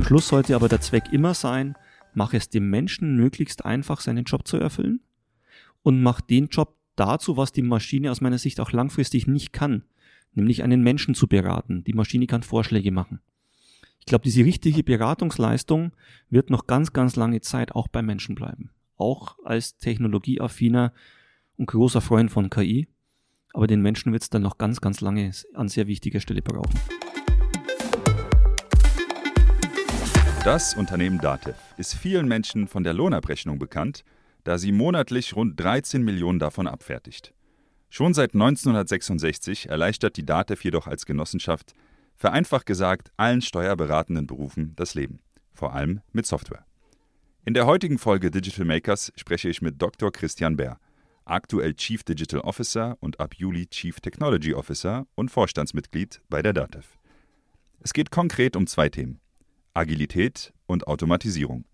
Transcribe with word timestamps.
Am 0.00 0.06
Schluss 0.06 0.28
sollte 0.28 0.54
aber 0.54 0.70
der 0.70 0.80
Zweck 0.80 1.12
immer 1.12 1.34
sein, 1.34 1.76
mach 2.14 2.32
es 2.32 2.48
dem 2.48 2.70
Menschen 2.70 3.16
möglichst 3.16 3.66
einfach, 3.66 4.00
seinen 4.00 4.24
Job 4.24 4.48
zu 4.48 4.56
erfüllen 4.56 5.00
und 5.82 6.00
mach 6.00 6.22
den 6.22 6.46
Job 6.46 6.74
dazu, 6.96 7.36
was 7.36 7.52
die 7.52 7.60
Maschine 7.60 8.10
aus 8.10 8.22
meiner 8.22 8.38
Sicht 8.38 8.60
auch 8.60 8.72
langfristig 8.72 9.26
nicht 9.26 9.52
kann, 9.52 9.84
nämlich 10.32 10.62
einen 10.62 10.82
Menschen 10.82 11.14
zu 11.14 11.26
beraten. 11.26 11.84
Die 11.84 11.92
Maschine 11.92 12.26
kann 12.26 12.42
Vorschläge 12.42 12.90
machen. 12.90 13.20
Ich 13.98 14.06
glaube, 14.06 14.24
diese 14.24 14.42
richtige 14.42 14.82
Beratungsleistung 14.82 15.92
wird 16.30 16.48
noch 16.48 16.66
ganz, 16.66 16.94
ganz 16.94 17.14
lange 17.16 17.42
Zeit 17.42 17.72
auch 17.72 17.86
beim 17.86 18.06
Menschen 18.06 18.34
bleiben. 18.34 18.70
Auch 18.96 19.36
als 19.44 19.76
technologieaffiner 19.76 20.94
und 21.58 21.66
großer 21.66 22.00
Freund 22.00 22.30
von 22.30 22.48
KI. 22.48 22.88
Aber 23.52 23.66
den 23.66 23.82
Menschen 23.82 24.14
wird 24.14 24.22
es 24.22 24.30
dann 24.30 24.40
noch 24.40 24.56
ganz, 24.56 24.80
ganz 24.80 25.02
lange 25.02 25.30
an 25.52 25.68
sehr 25.68 25.86
wichtiger 25.88 26.20
Stelle 26.20 26.40
brauchen. 26.40 26.80
Das 30.44 30.72
Unternehmen 30.72 31.18
Datev 31.18 31.58
ist 31.76 31.94
vielen 31.94 32.26
Menschen 32.26 32.66
von 32.66 32.82
der 32.82 32.94
Lohnabrechnung 32.94 33.58
bekannt, 33.58 34.04
da 34.44 34.56
sie 34.56 34.72
monatlich 34.72 35.36
rund 35.36 35.60
13 35.60 36.02
Millionen 36.02 36.38
davon 36.38 36.66
abfertigt. 36.66 37.34
Schon 37.90 38.14
seit 38.14 38.32
1966 38.32 39.68
erleichtert 39.68 40.16
die 40.16 40.24
Datev 40.24 40.64
jedoch 40.64 40.86
als 40.86 41.04
Genossenschaft, 41.04 41.74
vereinfacht 42.16 42.64
gesagt, 42.64 43.12
allen 43.18 43.42
steuerberatenden 43.42 44.26
Berufen 44.26 44.72
das 44.76 44.94
Leben, 44.94 45.20
vor 45.52 45.74
allem 45.74 46.00
mit 46.12 46.24
Software. 46.24 46.64
In 47.44 47.52
der 47.52 47.66
heutigen 47.66 47.98
Folge 47.98 48.30
Digital 48.30 48.64
Makers 48.64 49.12
spreche 49.16 49.50
ich 49.50 49.60
mit 49.60 49.82
Dr. 49.82 50.10
Christian 50.10 50.56
Bär, 50.56 50.78
aktuell 51.26 51.74
Chief 51.74 52.02
Digital 52.02 52.40
Officer 52.40 52.96
und 53.00 53.20
ab 53.20 53.34
Juli 53.36 53.66
Chief 53.66 54.00
Technology 54.00 54.54
Officer 54.54 55.06
und 55.16 55.30
Vorstandsmitglied 55.30 56.22
bei 56.30 56.40
der 56.40 56.54
Datev. 56.54 56.86
Es 57.80 57.92
geht 57.92 58.10
konkret 58.10 58.56
um 58.56 58.66
zwei 58.66 58.88
Themen. 58.88 59.20
Agilität 59.74 60.52
und 60.66 60.86
Automatisierung. 60.86 61.64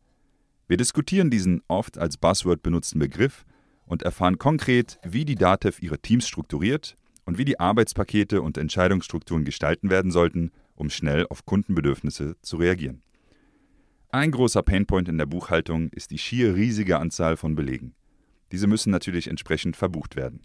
Wir 0.69 0.77
diskutieren 0.77 1.31
diesen 1.31 1.63
oft 1.69 1.99
als 1.99 2.17
Buzzword 2.17 2.63
benutzten 2.63 2.99
Begriff 2.99 3.45
und 3.87 4.03
erfahren 4.03 4.39
konkret, 4.39 4.99
wie 5.05 5.25
die 5.25 5.37
DATEV 5.37 5.81
ihre 5.81 5.99
Teams 5.99 6.27
strukturiert 6.27 6.97
und 7.25 7.39
wie 7.39 7.45
die 7.45 7.61
Arbeitspakete 7.61 8.43
und 8.43 8.59
Entscheidungsstrukturen 8.59 9.45
gestalten 9.45 9.91
werden 9.91 10.11
sollten, 10.11 10.51
um 10.75 10.91
schnell 10.91 11.27
auf 11.29 11.47
Kundenbedürfnisse 11.47 12.37
zu 12.43 12.57
reagieren. 12.57 13.03
Ein 14.11 14.31
großer 14.31 14.63
Painpoint 14.63 15.09
in 15.09 15.19
der 15.19 15.27
Buchhaltung 15.27 15.91
ist 15.91 16.11
die 16.11 16.19
schier 16.19 16.55
riesige 16.55 16.99
Anzahl 16.99 17.37
von 17.37 17.55
Belegen. 17.55 17.95
Diese 18.53 18.67
müssen 18.67 18.91
natürlich 18.91 19.29
entsprechend 19.29 19.77
verbucht 19.77 20.17
werden. 20.17 20.43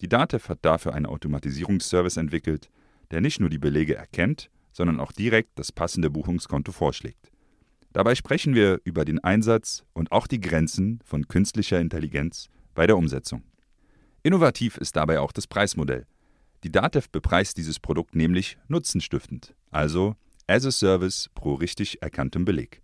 Die 0.00 0.08
DATEV 0.08 0.48
hat 0.48 0.58
dafür 0.62 0.94
einen 0.94 1.06
Automatisierungsservice 1.06 2.16
entwickelt, 2.16 2.70
der 3.10 3.20
nicht 3.20 3.40
nur 3.40 3.50
die 3.50 3.58
Belege 3.58 3.94
erkennt, 3.94 4.50
sondern 4.72 5.00
auch 5.00 5.12
direkt 5.12 5.58
das 5.58 5.72
passende 5.72 6.10
Buchungskonto 6.10 6.72
vorschlägt. 6.72 7.30
Dabei 7.92 8.14
sprechen 8.14 8.54
wir 8.54 8.80
über 8.84 9.04
den 9.04 9.22
Einsatz 9.22 9.84
und 9.92 10.12
auch 10.12 10.26
die 10.26 10.40
Grenzen 10.40 11.00
von 11.04 11.28
künstlicher 11.28 11.78
Intelligenz 11.78 12.48
bei 12.74 12.86
der 12.86 12.96
Umsetzung. 12.96 13.42
Innovativ 14.22 14.78
ist 14.78 14.96
dabei 14.96 15.20
auch 15.20 15.32
das 15.32 15.46
Preismodell. 15.46 16.06
Die 16.64 16.72
DATEV 16.72 17.10
bepreist 17.10 17.56
dieses 17.58 17.80
Produkt 17.80 18.14
nämlich 18.14 18.56
nutzenstiftend, 18.68 19.54
also 19.70 20.14
as 20.46 20.64
a 20.64 20.70
Service 20.70 21.28
pro 21.34 21.54
richtig 21.54 22.00
erkanntem 22.02 22.44
Beleg. 22.44 22.82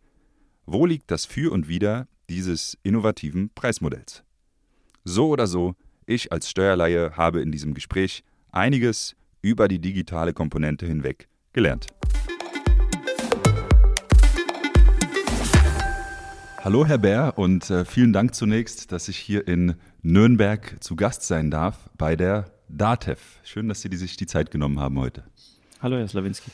Wo 0.66 0.84
liegt 0.84 1.10
das 1.10 1.24
Für 1.24 1.52
und 1.52 1.68
Wider 1.68 2.08
dieses 2.28 2.76
innovativen 2.82 3.50
Preismodells? 3.54 4.24
So 5.04 5.28
oder 5.28 5.46
so, 5.46 5.74
ich 6.04 6.32
als 6.32 6.50
Steuerleihe 6.50 7.16
habe 7.16 7.40
in 7.40 7.52
diesem 7.52 7.72
Gespräch 7.72 8.24
einiges 8.50 9.14
über 9.40 9.68
die 9.68 9.78
digitale 9.78 10.34
Komponente 10.34 10.84
hinweg 10.86 11.28
gelernt. 11.58 11.88
Hallo 16.62 16.86
Herr 16.86 16.98
Bär 16.98 17.32
und 17.36 17.68
äh, 17.68 17.84
vielen 17.84 18.12
Dank 18.12 18.36
zunächst, 18.36 18.92
dass 18.92 19.08
ich 19.08 19.16
hier 19.18 19.48
in 19.48 19.74
Nürnberg 20.02 20.76
zu 20.78 20.94
Gast 20.94 21.24
sein 21.24 21.50
darf 21.50 21.90
bei 21.98 22.14
der 22.14 22.52
DATEV. 22.68 23.18
Schön, 23.42 23.68
dass 23.68 23.80
Sie 23.80 23.88
sich 23.96 24.16
die 24.16 24.26
Zeit 24.26 24.52
genommen 24.52 24.78
haben 24.78 25.00
heute. 25.00 25.24
Hallo 25.82 25.96
Herr 25.96 26.06
Slawinski. 26.06 26.52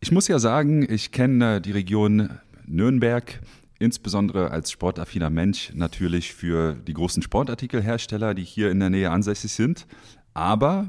Ich 0.00 0.12
muss 0.12 0.28
ja 0.28 0.38
sagen, 0.38 0.86
ich 0.86 1.12
kenne 1.12 1.62
die 1.62 1.72
Region 1.72 2.38
Nürnberg 2.66 3.40
insbesondere 3.78 4.50
als 4.50 4.70
sportaffiner 4.70 5.30
Mensch 5.30 5.72
natürlich 5.74 6.34
für 6.34 6.74
die 6.74 6.92
großen 6.92 7.22
Sportartikelhersteller, 7.22 8.34
die 8.34 8.44
hier 8.44 8.70
in 8.70 8.80
der 8.80 8.90
Nähe 8.90 9.10
ansässig 9.10 9.52
sind. 9.52 9.86
Aber 10.34 10.88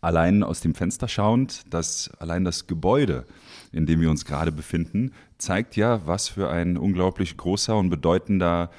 allein 0.00 0.42
aus 0.42 0.60
dem 0.60 0.74
Fenster 0.74 1.08
schauend, 1.08 1.62
dass 1.72 2.10
allein 2.18 2.44
das 2.44 2.66
Gebäude, 2.66 3.26
in 3.72 3.86
dem 3.86 4.00
wir 4.00 4.10
uns 4.10 4.24
gerade 4.24 4.52
befinden, 4.52 5.12
zeigt 5.38 5.76
ja, 5.76 6.06
was 6.06 6.28
für 6.28 6.50
ein 6.50 6.76
unglaublich 6.76 7.36
großer 7.36 7.76
und 7.76 7.90
bedeutender 7.90 8.70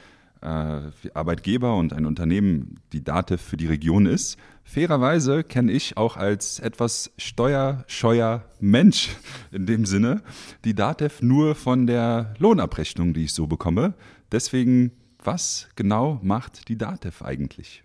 äh, 0.42 0.82
Arbeitgeber 1.14 1.76
und 1.76 1.94
ein 1.94 2.06
Unternehmen 2.06 2.80
die 2.94 3.04
DATEV 3.04 3.42
für 3.42 3.58
die 3.58 3.68
Region 3.68 4.06
ist. 4.06 4.38
Fairerweise 4.64 5.44
kenne 5.44 5.72
ich 5.72 5.98
auch 5.98 6.16
als 6.16 6.60
etwas 6.60 7.12
steuerscheuer 7.18 8.46
Mensch 8.60 9.10
in 9.52 9.66
dem 9.66 9.86
Sinne 9.86 10.22
die 10.64 10.76
DATEV 10.76 11.22
nur 11.22 11.56
von 11.56 11.88
der 11.88 12.34
Lohnabrechnung, 12.38 13.14
die 13.14 13.26
ich 13.26 13.34
so 13.34 13.48
bekomme. 13.48 13.96
Deswegen, 14.32 14.92
was 15.24 15.68
genau 15.76 16.20
macht 16.22 16.70
die 16.70 16.78
DATEV 16.78 17.22
eigentlich? 17.24 17.84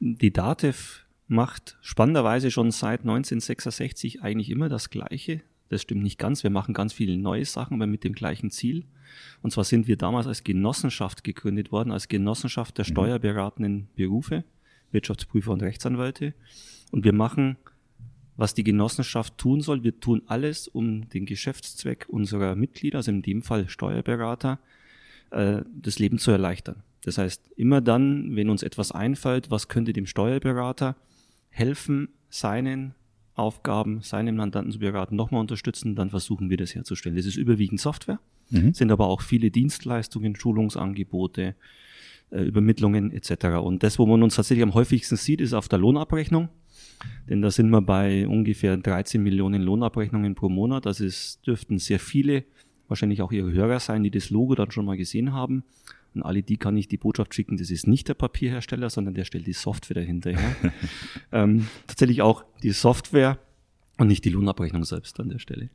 Die 0.00 0.32
DATEV 0.32 1.04
macht 1.30 1.78
spannenderweise 1.80 2.50
schon 2.50 2.72
seit 2.72 3.00
1966 3.02 4.20
eigentlich 4.20 4.50
immer 4.50 4.68
das 4.68 4.90
Gleiche. 4.90 5.42
Das 5.68 5.82
stimmt 5.82 6.02
nicht 6.02 6.18
ganz. 6.18 6.42
Wir 6.42 6.50
machen 6.50 6.74
ganz 6.74 6.92
viele 6.92 7.16
neue 7.16 7.44
Sachen, 7.44 7.74
aber 7.74 7.86
mit 7.86 8.02
dem 8.02 8.14
gleichen 8.14 8.50
Ziel. 8.50 8.84
Und 9.40 9.52
zwar 9.52 9.62
sind 9.62 9.86
wir 9.86 9.96
damals 9.96 10.26
als 10.26 10.42
Genossenschaft 10.42 11.22
gegründet 11.22 11.70
worden, 11.70 11.92
als 11.92 12.08
Genossenschaft 12.08 12.78
der 12.78 12.84
mhm. 12.84 12.90
steuerberatenden 12.90 13.88
Berufe, 13.94 14.42
Wirtschaftsprüfer 14.90 15.52
und 15.52 15.62
Rechtsanwälte. 15.62 16.34
Und 16.90 17.04
wir 17.04 17.12
machen, 17.12 17.56
was 18.36 18.54
die 18.54 18.64
Genossenschaft 18.64 19.38
tun 19.38 19.60
soll. 19.60 19.84
Wir 19.84 20.00
tun 20.00 20.22
alles, 20.26 20.66
um 20.66 21.08
den 21.10 21.26
Geschäftszweck 21.26 22.06
unserer 22.08 22.56
Mitglieder, 22.56 22.98
also 22.98 23.12
in 23.12 23.22
dem 23.22 23.42
Fall 23.42 23.68
Steuerberater, 23.68 24.58
äh, 25.30 25.62
das 25.80 26.00
Leben 26.00 26.18
zu 26.18 26.32
erleichtern. 26.32 26.82
Das 27.04 27.18
heißt, 27.18 27.52
immer 27.56 27.80
dann, 27.80 28.34
wenn 28.34 28.50
uns 28.50 28.64
etwas 28.64 28.90
einfällt, 28.90 29.52
was 29.52 29.68
könnte 29.68 29.92
dem 29.92 30.06
Steuerberater 30.06 30.96
helfen, 31.50 32.08
seinen 32.28 32.94
Aufgaben, 33.34 34.02
seinem 34.02 34.36
Mandanten 34.36 34.72
zu 34.72 34.78
beraten, 34.78 35.16
nochmal 35.16 35.40
unterstützen, 35.40 35.94
dann 35.94 36.10
versuchen 36.10 36.50
wir 36.50 36.56
das 36.56 36.74
herzustellen. 36.74 37.16
Das 37.16 37.26
ist 37.26 37.36
überwiegend 37.36 37.80
Software, 37.80 38.20
mhm. 38.50 38.74
sind 38.74 38.90
aber 38.90 39.08
auch 39.08 39.22
viele 39.22 39.50
Dienstleistungen, 39.50 40.36
Schulungsangebote, 40.36 41.54
äh, 42.30 42.42
Übermittlungen 42.42 43.12
etc. 43.12 43.46
Und 43.62 43.82
das, 43.82 43.98
wo 43.98 44.06
man 44.06 44.22
uns 44.22 44.36
tatsächlich 44.36 44.62
am 44.62 44.74
häufigsten 44.74 45.16
sieht, 45.16 45.40
ist 45.40 45.54
auf 45.54 45.68
der 45.68 45.78
Lohnabrechnung. 45.78 46.48
Denn 47.28 47.40
da 47.40 47.50
sind 47.50 47.70
wir 47.70 47.80
bei 47.80 48.28
ungefähr 48.28 48.76
13 48.76 49.22
Millionen 49.22 49.62
Lohnabrechnungen 49.62 50.34
pro 50.34 50.48
Monat. 50.48 50.86
Das 50.86 51.00
ist, 51.00 51.46
dürften 51.46 51.78
sehr 51.78 51.98
viele, 51.98 52.44
wahrscheinlich 52.88 53.22
auch 53.22 53.32
Ihre 53.32 53.52
Hörer 53.52 53.80
sein, 53.80 54.02
die 54.02 54.10
das 54.10 54.30
Logo 54.30 54.54
dann 54.54 54.70
schon 54.70 54.84
mal 54.84 54.96
gesehen 54.96 55.32
haben. 55.32 55.64
Und 56.14 56.22
alle 56.22 56.42
die 56.42 56.56
kann 56.56 56.76
ich 56.76 56.88
die 56.88 56.96
Botschaft 56.96 57.34
schicken, 57.34 57.56
das 57.56 57.70
ist 57.70 57.86
nicht 57.86 58.08
der 58.08 58.14
Papierhersteller, 58.14 58.90
sondern 58.90 59.14
der 59.14 59.24
stellt 59.24 59.46
die 59.46 59.52
Software 59.52 59.94
dahinter 59.94 60.30
her. 60.30 60.56
ähm, 61.32 61.68
tatsächlich 61.86 62.22
auch 62.22 62.44
die 62.62 62.72
Software 62.72 63.38
und 63.98 64.08
nicht 64.08 64.24
die 64.24 64.30
Lohnabrechnung 64.30 64.84
selbst 64.84 65.20
an 65.20 65.28
der 65.28 65.38
Stelle. 65.38 65.70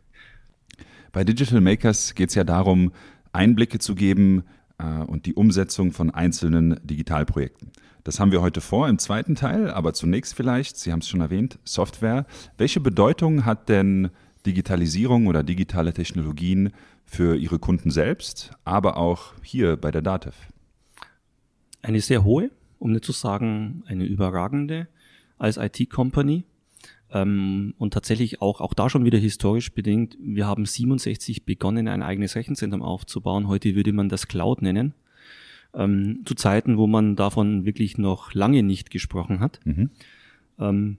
Bei 1.11 1.23
Digital 1.23 1.61
Makers 1.61 2.15
geht 2.15 2.29
es 2.29 2.35
ja 2.35 2.43
darum, 2.43 2.91
Einblicke 3.31 3.79
zu 3.79 3.95
geben 3.95 4.43
äh, 4.77 4.85
und 4.85 5.25
die 5.25 5.33
Umsetzung 5.33 5.93
von 5.93 6.11
einzelnen 6.11 6.79
Digitalprojekten. 6.83 7.71
Das 8.03 8.19
haben 8.19 8.31
wir 8.31 8.41
heute 8.41 8.61
vor 8.61 8.87
im 8.87 8.99
zweiten 8.99 9.35
Teil, 9.35 9.71
aber 9.71 9.93
zunächst 9.93 10.35
vielleicht, 10.35 10.77
Sie 10.77 10.91
haben 10.91 10.99
es 10.99 11.07
schon 11.07 11.21
erwähnt, 11.21 11.57
Software. 11.63 12.25
Welche 12.57 12.79
Bedeutung 12.79 13.45
hat 13.45 13.69
denn 13.69 14.09
Digitalisierung 14.45 15.27
oder 15.27 15.43
digitale 15.43 15.93
Technologien 15.93 16.71
für 17.05 17.35
ihre 17.35 17.59
Kunden 17.59 17.91
selbst, 17.91 18.51
aber 18.63 18.97
auch 18.97 19.33
hier 19.43 19.77
bei 19.77 19.91
der 19.91 20.01
DATEV? 20.01 20.35
Eine 21.81 22.01
sehr 22.01 22.23
hohe, 22.23 22.51
um 22.79 22.91
nicht 22.91 23.05
zu 23.05 23.11
sagen 23.11 23.83
eine 23.87 24.05
überragende 24.05 24.87
als 25.37 25.57
IT-Company. 25.57 26.43
Ähm, 27.11 27.73
und 27.77 27.93
tatsächlich 27.93 28.41
auch, 28.41 28.61
auch 28.61 28.73
da 28.73 28.89
schon 28.89 29.05
wieder 29.05 29.19
historisch 29.19 29.71
bedingt, 29.73 30.17
wir 30.19 30.47
haben 30.47 30.65
67 30.65 31.45
begonnen, 31.45 31.87
ein 31.87 32.01
eigenes 32.01 32.35
Rechenzentrum 32.35 32.81
aufzubauen. 32.81 33.47
Heute 33.47 33.75
würde 33.75 33.93
man 33.93 34.09
das 34.09 34.27
Cloud 34.27 34.61
nennen. 34.61 34.93
Ähm, 35.73 36.21
zu 36.25 36.35
Zeiten, 36.35 36.77
wo 36.77 36.87
man 36.87 37.15
davon 37.15 37.65
wirklich 37.65 37.97
noch 37.97 38.33
lange 38.33 38.63
nicht 38.63 38.89
gesprochen 38.89 39.39
hat. 39.39 39.59
Mhm. 39.65 39.89
Ähm, 40.57 40.97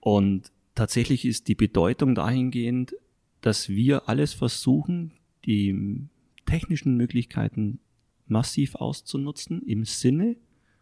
und 0.00 0.50
tatsächlich 0.78 1.24
ist 1.24 1.48
die 1.48 1.56
Bedeutung 1.56 2.14
dahingehend, 2.14 2.94
dass 3.40 3.68
wir 3.68 4.08
alles 4.08 4.32
versuchen, 4.32 5.12
die 5.44 6.06
technischen 6.46 6.96
Möglichkeiten 6.96 7.80
massiv 8.28 8.76
auszunutzen 8.76 9.62
im 9.66 9.84
Sinne 9.84 10.36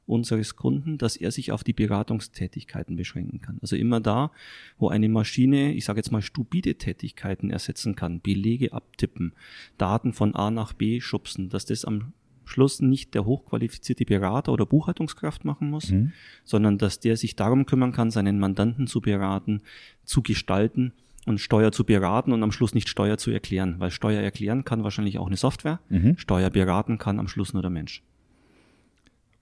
unseres 0.05 0.55
Kunden, 0.55 0.99
dass 0.99 1.17
er 1.17 1.33
sich 1.33 1.51
auf 1.51 1.65
die 1.65 1.73
Beratungstätigkeiten 1.73 2.97
beschränken 2.97 3.41
kann. 3.41 3.59
Also 3.63 3.75
immer 3.75 4.01
da, 4.01 4.31
wo 4.79 4.89
eine 4.89 5.09
Maschine, 5.09 5.73
ich 5.73 5.87
sage 5.87 5.99
jetzt 5.99 6.13
mal 6.13 6.23
stupide 6.23 6.77
Tätigkeiten 6.77 7.51
ersetzen 7.51 7.97
kann, 7.97 8.21
Belege 8.21 8.75
abtippen, 8.75 9.33
Daten 9.79 10.13
von 10.13 10.37
A 10.37 10.51
nach 10.51 10.75
B 10.75 11.01
schubsen, 11.01 11.49
dass 11.49 11.65
das 11.65 11.85
am 11.87 12.13
Schluss 12.47 12.81
nicht 12.81 13.15
der 13.15 13.25
hochqualifizierte 13.25 14.05
Berater 14.05 14.53
oder 14.53 14.65
Buchhaltungskraft 14.65 15.45
machen 15.45 15.69
muss, 15.69 15.91
mhm. 15.91 16.13
sondern 16.45 16.79
dass 16.79 17.01
der 17.01 17.17
sich 17.17 17.37
darum 17.37 17.67
kümmern 17.67 17.93
kann, 17.93 18.11
seinen 18.11 18.39
Mandanten 18.39 18.87
zu 18.87 19.01
beraten, 19.01 19.63
zu 20.05 20.23
gestalten 20.23 20.93
und 21.27 21.41
Steuer 21.41 21.73
zu 21.73 21.85
beraten 21.85 22.33
und 22.33 22.43
am 22.43 22.53
Schluss 22.53 22.73
nicht 22.73 22.89
Steuer 22.89 23.19
zu 23.19 23.31
erklären, 23.31 23.75
weil 23.79 23.91
Steuer 23.91 24.23
erklären 24.23 24.65
kann 24.65 24.85
wahrscheinlich 24.85 25.19
auch 25.19 25.27
eine 25.27 25.37
Software, 25.37 25.81
mhm. 25.89 26.17
Steuer 26.17 26.51
beraten 26.51 26.99
kann 26.99 27.19
am 27.19 27.29
Schluss 27.29 27.53
nur 27.53 27.63
der 27.63 27.71
Mensch. 27.71 28.03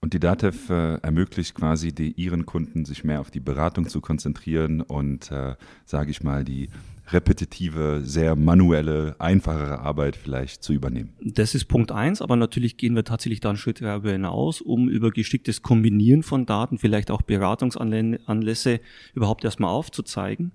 Und 0.01 0.13
die 0.13 0.19
DATEV 0.19 0.69
äh, 0.69 0.95
ermöglicht 0.97 1.55
quasi 1.55 1.91
die, 1.91 2.11
ihren 2.11 2.45
Kunden, 2.45 2.85
sich 2.85 3.03
mehr 3.03 3.21
auf 3.21 3.31
die 3.31 3.39
Beratung 3.39 3.87
zu 3.87 4.01
konzentrieren 4.01 4.81
und, 4.81 5.31
äh, 5.31 5.55
sage 5.85 6.11
ich 6.11 6.21
mal, 6.21 6.43
die 6.43 6.69
repetitive, 7.11 8.01
sehr 8.03 8.35
manuelle, 8.35 9.15
einfachere 9.19 9.79
Arbeit 9.79 10.15
vielleicht 10.15 10.63
zu 10.63 10.73
übernehmen. 10.73 11.13
Das 11.21 11.55
ist 11.55 11.65
Punkt 11.65 11.91
eins, 11.91 12.21
aber 12.21 12.35
natürlich 12.35 12.77
gehen 12.77 12.95
wir 12.95 13.03
tatsächlich 13.03 13.39
da 13.39 13.49
einen 13.49 13.57
Schritt 13.57 13.81
darüber 13.81 14.11
hinaus, 14.11 14.61
um 14.61 14.89
über 14.89 15.11
geschicktes 15.11 15.61
Kombinieren 15.61 16.23
von 16.23 16.45
Daten, 16.45 16.77
vielleicht 16.77 17.11
auch 17.11 17.21
Beratungsanlässe 17.21 18.79
überhaupt 19.13 19.43
erstmal 19.45 19.69
aufzuzeigen. 19.69 20.51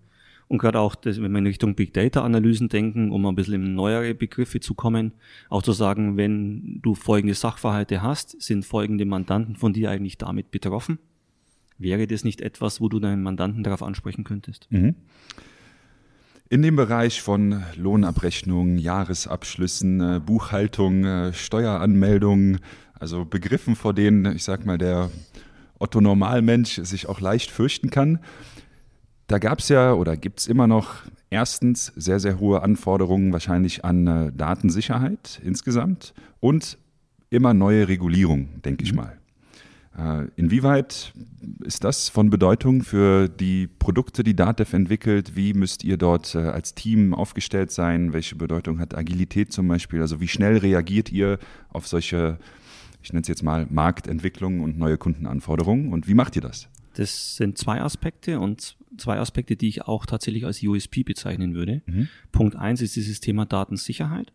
Und 0.48 0.58
gerade 0.58 0.80
auch, 0.80 0.96
das, 0.96 1.22
wenn 1.22 1.30
wir 1.30 1.38
in 1.38 1.46
Richtung 1.46 1.76
Big 1.76 1.94
Data 1.94 2.24
Analysen 2.24 2.68
denken, 2.68 3.12
um 3.12 3.24
ein 3.24 3.36
bisschen 3.36 3.54
in 3.54 3.74
neuere 3.76 4.14
Begriffe 4.14 4.58
zu 4.58 4.74
kommen, 4.74 5.12
auch 5.48 5.62
zu 5.62 5.70
sagen, 5.70 6.16
wenn 6.16 6.80
du 6.82 6.96
folgende 6.96 7.34
Sachverhalte 7.34 8.02
hast, 8.02 8.42
sind 8.42 8.64
folgende 8.64 9.04
Mandanten 9.04 9.54
von 9.54 9.72
dir 9.72 9.92
eigentlich 9.92 10.18
damit 10.18 10.50
betroffen? 10.50 10.98
Wäre 11.78 12.08
das 12.08 12.24
nicht 12.24 12.40
etwas, 12.40 12.80
wo 12.80 12.88
du 12.88 12.98
deinen 12.98 13.22
Mandanten 13.22 13.62
darauf 13.62 13.80
ansprechen 13.80 14.24
könntest? 14.24 14.66
Mhm. 14.70 14.96
In 16.52 16.62
dem 16.62 16.74
Bereich 16.74 17.22
von 17.22 17.62
Lohnabrechnung, 17.76 18.76
Jahresabschlüssen, 18.76 20.00
äh, 20.00 20.18
Buchhaltung, 20.18 21.04
äh, 21.04 21.32
Steueranmeldungen, 21.32 22.58
also 22.98 23.24
Begriffen, 23.24 23.76
vor 23.76 23.94
denen, 23.94 24.34
ich 24.34 24.42
sag 24.42 24.66
mal, 24.66 24.76
der 24.76 25.10
Otto 25.78 26.00
Normalmensch 26.00 26.80
sich 26.82 27.08
auch 27.08 27.20
leicht 27.20 27.52
fürchten 27.52 27.90
kann. 27.90 28.18
Da 29.28 29.38
gab 29.38 29.60
es 29.60 29.68
ja 29.68 29.92
oder 29.92 30.16
gibt 30.16 30.40
es 30.40 30.48
immer 30.48 30.66
noch 30.66 31.04
erstens 31.30 31.92
sehr, 31.94 32.18
sehr 32.18 32.40
hohe 32.40 32.64
Anforderungen 32.64 33.32
wahrscheinlich 33.32 33.84
an 33.84 34.08
äh, 34.08 34.32
Datensicherheit 34.32 35.40
insgesamt 35.44 36.14
und 36.40 36.78
immer 37.30 37.54
neue 37.54 37.86
Regulierung, 37.86 38.60
denke 38.62 38.82
ich 38.82 38.90
mhm. 38.90 38.96
mal. 38.96 39.19
Äh, 39.98 40.26
inwieweit 40.36 41.12
ist 41.64 41.84
das 41.84 42.08
von 42.08 42.30
Bedeutung 42.30 42.82
für 42.82 43.28
die 43.28 43.66
Produkte, 43.66 44.22
die 44.22 44.36
DATEV 44.36 44.72
entwickelt? 44.72 45.36
Wie 45.36 45.52
müsst 45.52 45.84
ihr 45.84 45.96
dort 45.96 46.34
äh, 46.34 46.38
als 46.38 46.74
Team 46.74 47.12
aufgestellt 47.12 47.70
sein? 47.70 48.12
Welche 48.12 48.36
Bedeutung 48.36 48.78
hat 48.78 48.96
Agilität 48.96 49.52
zum 49.52 49.66
Beispiel? 49.68 50.00
Also 50.00 50.20
wie 50.20 50.28
schnell 50.28 50.58
reagiert 50.58 51.10
ihr 51.10 51.38
auf 51.70 51.88
solche, 51.88 52.38
ich 53.02 53.12
nenne 53.12 53.22
es 53.22 53.28
jetzt 53.28 53.42
mal, 53.42 53.66
Marktentwicklungen 53.68 54.60
und 54.60 54.78
neue 54.78 54.96
Kundenanforderungen? 54.96 55.92
Und 55.92 56.06
wie 56.06 56.14
macht 56.14 56.36
ihr 56.36 56.42
das? 56.42 56.68
Das 56.94 57.36
sind 57.36 57.58
zwei 57.58 57.80
Aspekte 57.80 58.40
und 58.40 58.76
zwei 58.96 59.18
Aspekte, 59.18 59.56
die 59.56 59.68
ich 59.68 59.82
auch 59.82 60.06
tatsächlich 60.06 60.44
als 60.44 60.62
USP 60.62 61.02
bezeichnen 61.02 61.54
würde. 61.54 61.82
Mhm. 61.86 62.08
Punkt 62.32 62.56
eins 62.56 62.80
ist 62.80 62.96
dieses 62.96 63.20
Thema 63.20 63.46
Datensicherheit. 63.46 64.32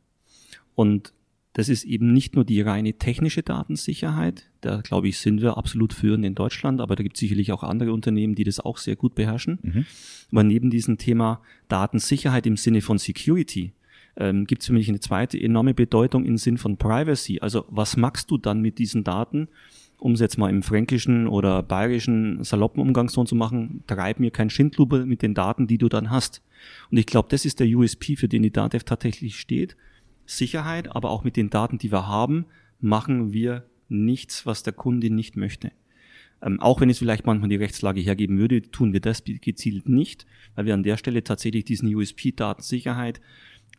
Und 0.75 1.13
das 1.55 1.69
ist 1.69 1.85
eben 1.85 2.11
nicht 2.11 2.35
nur 2.35 2.43
die 2.43 2.59
reine 2.59 2.93
technische 2.95 3.41
Datensicherheit. 3.41 4.43
Da 4.59 4.81
glaube 4.81 5.07
ich, 5.07 5.19
sind 5.19 5.41
wir 5.41 5.57
absolut 5.57 5.93
führend 5.93 6.25
in 6.25 6.35
Deutschland, 6.35 6.81
aber 6.81 6.97
da 6.97 7.03
gibt 7.03 7.15
es 7.15 7.21
sicherlich 7.21 7.53
auch 7.53 7.63
andere 7.63 7.93
Unternehmen, 7.93 8.35
die 8.35 8.43
das 8.43 8.59
auch 8.59 8.77
sehr 8.77 8.97
gut 8.97 9.15
beherrschen. 9.15 9.59
Mhm. 9.63 9.85
Aber 10.33 10.43
neben 10.43 10.69
diesem 10.69 10.97
Thema 10.97 11.41
Datensicherheit 11.69 12.45
im 12.45 12.57
Sinne 12.57 12.81
von 12.81 12.97
Security 12.97 13.71
ähm, 14.17 14.45
gibt 14.47 14.63
es 14.63 14.67
für 14.67 14.73
mich 14.73 14.89
eine 14.89 14.99
zweite 14.99 15.41
enorme 15.41 15.73
Bedeutung 15.73 16.25
im 16.25 16.35
Sinn 16.35 16.57
von 16.57 16.75
Privacy. 16.75 17.39
Also 17.39 17.63
was 17.69 17.95
machst 17.95 18.31
du 18.31 18.37
dann 18.37 18.59
mit 18.59 18.77
diesen 18.77 19.05
Daten? 19.05 19.47
um 19.97 20.11
es 20.11 20.19
jetzt 20.19 20.37
mal 20.37 20.49
im 20.49 20.61
fränkischen 20.61 21.25
oder 21.25 21.63
bayerischen 21.63 22.43
saloppen 22.43 22.81
Umgangston 22.81 23.25
zu 23.25 23.33
machen, 23.33 23.81
treib 23.87 24.19
mir 24.19 24.29
kein 24.29 24.49
Schindlupe 24.49 25.05
mit 25.05 25.21
den 25.21 25.33
Daten, 25.33 25.67
die 25.67 25.77
du 25.77 25.87
dann 25.87 26.11
hast. 26.11 26.41
Und 26.91 26.97
ich 26.97 27.05
glaube, 27.05 27.29
das 27.31 27.45
ist 27.45 27.61
der 27.61 27.67
USP, 27.67 28.17
für 28.17 28.27
den 28.27 28.43
die 28.43 28.51
DATEV 28.51 28.83
tatsächlich 28.83 29.39
steht. 29.39 29.77
Sicherheit, 30.25 30.95
aber 30.95 31.09
auch 31.09 31.23
mit 31.23 31.35
den 31.37 31.49
Daten, 31.49 31.77
die 31.77 31.91
wir 31.91 32.07
haben, 32.07 32.45
machen 32.79 33.33
wir 33.33 33.65
nichts, 33.89 34.45
was 34.45 34.63
der 34.63 34.73
Kunde 34.73 35.09
nicht 35.09 35.35
möchte. 35.35 35.71
Ähm, 36.41 36.59
auch 36.59 36.81
wenn 36.81 36.89
es 36.89 36.99
vielleicht 36.99 37.25
manchmal 37.25 37.49
die 37.49 37.55
Rechtslage 37.55 38.01
hergeben 38.01 38.37
würde, 38.37 38.61
tun 38.61 38.93
wir 38.93 38.99
das 38.99 39.23
gezielt 39.23 39.87
nicht, 39.89 40.25
weil 40.55 40.65
wir 40.65 40.73
an 40.73 40.83
der 40.83 40.97
Stelle 40.97 41.23
tatsächlich 41.23 41.65
diesen 41.65 41.93
USP 41.93 42.31
Datensicherheit, 42.31 43.21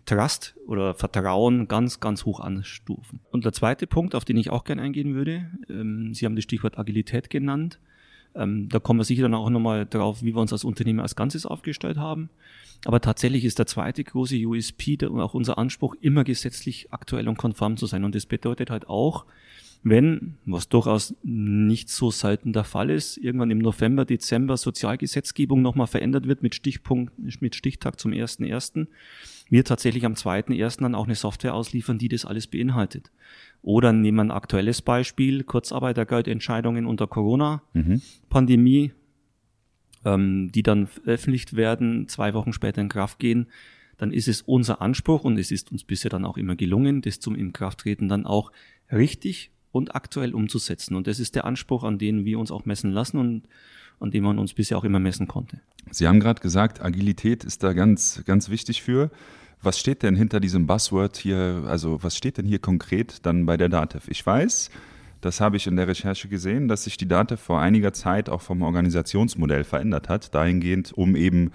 Trust 0.07 0.57
oder 0.67 0.95
Vertrauen 0.95 1.69
ganz, 1.69 2.01
ganz 2.01 2.25
hoch 2.25 2.41
anstufen. 2.41 3.21
Und 3.31 3.45
der 3.45 3.53
zweite 3.53 3.87
Punkt, 3.87 4.15
auf 4.15 4.25
den 4.25 4.37
ich 4.37 4.51
auch 4.51 4.65
gerne 4.65 4.83
eingehen 4.83 5.15
würde, 5.15 5.51
ähm, 5.69 6.15
Sie 6.15 6.25
haben 6.25 6.37
das 6.37 6.45
Stichwort 6.45 6.79
Agilität 6.79 7.29
genannt. 7.29 7.81
Ähm, 8.37 8.69
da 8.69 8.79
kommen 8.79 9.01
wir 9.01 9.05
sicher 9.05 9.23
dann 9.23 9.35
auch 9.35 9.51
nochmal 9.51 9.87
drauf, 9.87 10.23
wie 10.23 10.35
wir 10.35 10.41
uns 10.41 10.53
als 10.53 10.65
Unternehmen 10.65 11.01
als 11.01 11.17
Ganzes 11.17 11.47
aufgestellt 11.47 11.97
haben. 11.97 12.31
Aber 12.85 13.01
tatsächlich 13.01 13.45
ist 13.45 13.59
der 13.59 13.67
zweite 13.67 14.05
große 14.05 14.37
USP 14.47 14.99
und 15.07 15.21
auch 15.21 15.35
unser 15.35 15.59
Anspruch, 15.59 15.95
immer 16.01 16.25
gesetzlich 16.25 16.93
aktuell 16.93 17.29
und 17.29 17.39
konform 17.39 17.77
zu 17.77 17.87
sein. 17.87 18.05
Und 18.05 18.15
das 18.15 18.27
bedeutet 18.27 18.71
halt 18.71 18.89
auch, 18.89 19.25
wenn, 19.83 20.35
was 20.45 20.69
durchaus 20.69 21.15
nicht 21.23 21.89
so 21.89 22.11
selten 22.11 22.53
der 22.53 22.65
Fall 22.65 22.91
ist, 22.91 23.19
irgendwann 23.19 23.51
im 23.51 23.59
November, 23.59 24.05
Dezember 24.05 24.57
Sozialgesetzgebung 24.57 25.63
nochmal 25.63 25.87
verändert 25.87 26.27
wird 26.27 26.43
mit 26.43 26.55
Stichpunkt, 26.55 27.13
mit 27.41 27.55
Stichtag 27.55 28.01
zum 28.01 28.13
1.1., 28.13 28.89
wir 29.49 29.65
tatsächlich 29.65 30.05
am 30.05 30.15
2.1. 30.15 30.81
dann 30.83 30.97
auch 30.97 31.05
eine 31.05 31.15
Software 31.15 31.55
ausliefern, 31.55 31.99
die 31.99 32.09
das 32.09 32.25
alles 32.25 32.49
beinhaltet. 32.49 33.13
Oder 33.67 33.93
nehmen 33.93 34.19
wir 34.19 34.23
ein 34.23 34.31
aktuelles 34.31 34.81
Beispiel, 34.81 35.43
Kurzarbeitergeldentscheidungen 35.43 36.87
unter 36.87 37.09
Corona-Pandemie, 37.09 38.93
mhm. 38.93 40.09
ähm, 40.09 40.53
die 40.53 40.63
dann 40.63 40.87
veröffentlicht 40.87 41.57
werden, 41.57 42.07
zwei 42.07 42.33
Wochen 42.33 42.53
später 42.53 42.81
in 42.81 42.89
Kraft 42.89 43.19
gehen. 43.19 43.49
Dann 43.97 44.13
ist 44.13 44.29
es 44.29 44.41
unser 44.43 44.81
Anspruch 44.81 45.25
und 45.25 45.37
es 45.37 45.51
ist 45.51 45.73
uns 45.73 45.83
bisher 45.83 46.11
dann 46.11 46.25
auch 46.25 46.37
immer 46.37 46.55
gelungen, 46.55 47.03
das 47.03 47.19
zum 47.19 47.35
Inkrafttreten 47.35 48.09
dann 48.09 48.25
auch 48.25 48.53
richtig 48.93 49.51
und 49.73 49.97
aktuell 49.97 50.33
umzusetzen. 50.33 50.95
Und 50.95 51.09
das 51.09 51.19
ist 51.19 51.35
der 51.35 51.45
Anspruch, 51.45 51.83
an 51.83 51.99
den 51.99 52.25
wir 52.25 52.39
uns 52.39 52.53
auch 52.53 52.67
messen 52.67 52.93
lassen 52.93 53.19
und 53.19 53.49
an 53.99 54.13
dem 54.13 54.23
man 54.23 54.39
uns 54.39 54.55
bisher 54.55 54.79
auch 54.79 54.85
immer 54.85 55.01
messen 55.01 55.27
konnte. 55.27 55.61
Sie 55.91 56.07
haben 56.07 56.21
gerade 56.21 56.41
gesagt, 56.41 56.83
Agilität 56.83 57.43
ist 57.43 57.65
da 57.65 57.73
ganz, 57.73 58.23
ganz 58.27 58.49
wichtig 58.49 58.83
für. 58.83 59.11
Was 59.63 59.79
steht 59.79 60.03
denn 60.03 60.15
hinter 60.15 60.41
diesem 60.41 60.67
Buzzword 60.67 61.17
hier? 61.17 61.65
Also 61.67 62.03
was 62.03 62.17
steht 62.17 62.39
denn 62.39 62.47
hier 62.47 62.59
konkret 62.59 63.27
dann 63.27 63.47
bei 63.47 63.57
der 63.57 63.69
DATEV? 63.69 64.09
Ich 64.09 64.25
weiß, 64.25 64.71
das 65.21 65.41
habe 65.41 65.57
ich 65.57 65.67
in 65.67 65.77
der 65.77 65.89
Recherche 65.89 66.29
gesehen, 66.29 66.69
dass 66.69 66.85
sich 66.85 66.97
die 66.97 67.09
DATEV 67.09 67.41
vor 67.41 67.61
einiger 67.61 67.93
Zeit 67.93 68.29
auch 68.29 68.43
vom 68.43 68.63
Organisationsmodell 68.63 69.65
verändert 69.65 70.09
hat, 70.09 70.35
dahingehend, 70.35 70.93
um 70.93 71.17
eben 71.17 71.53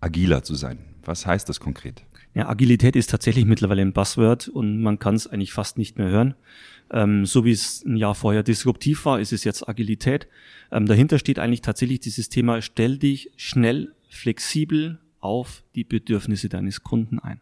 agiler 0.00 0.42
zu 0.42 0.54
sein. 0.54 0.78
Was 1.04 1.26
heißt 1.26 1.48
das 1.48 1.60
konkret? 1.60 2.04
Ja, 2.34 2.48
Agilität 2.48 2.96
ist 2.96 3.10
tatsächlich 3.10 3.44
mittlerweile 3.44 3.82
ein 3.82 3.92
Buzzword 3.92 4.48
und 4.48 4.82
man 4.82 4.98
kann 4.98 5.14
es 5.14 5.26
eigentlich 5.26 5.52
fast 5.52 5.78
nicht 5.78 5.98
mehr 5.98 6.08
hören. 6.08 6.34
Ähm, 6.90 7.26
so 7.26 7.44
wie 7.44 7.52
es 7.52 7.84
ein 7.84 7.96
Jahr 7.96 8.14
vorher 8.14 8.42
disruptiv 8.42 9.04
war, 9.04 9.20
ist 9.20 9.32
es 9.32 9.44
jetzt 9.44 9.68
Agilität. 9.68 10.28
Ähm, 10.70 10.86
dahinter 10.86 11.18
steht 11.18 11.38
eigentlich 11.38 11.62
tatsächlich 11.62 12.00
dieses 12.00 12.28
Thema, 12.28 12.60
stell 12.60 12.98
dich 12.98 13.30
schnell, 13.36 13.94
flexibel 14.08 14.98
auf 15.24 15.64
die 15.74 15.84
Bedürfnisse 15.84 16.48
deines 16.48 16.82
Kunden 16.82 17.18
ein. 17.18 17.40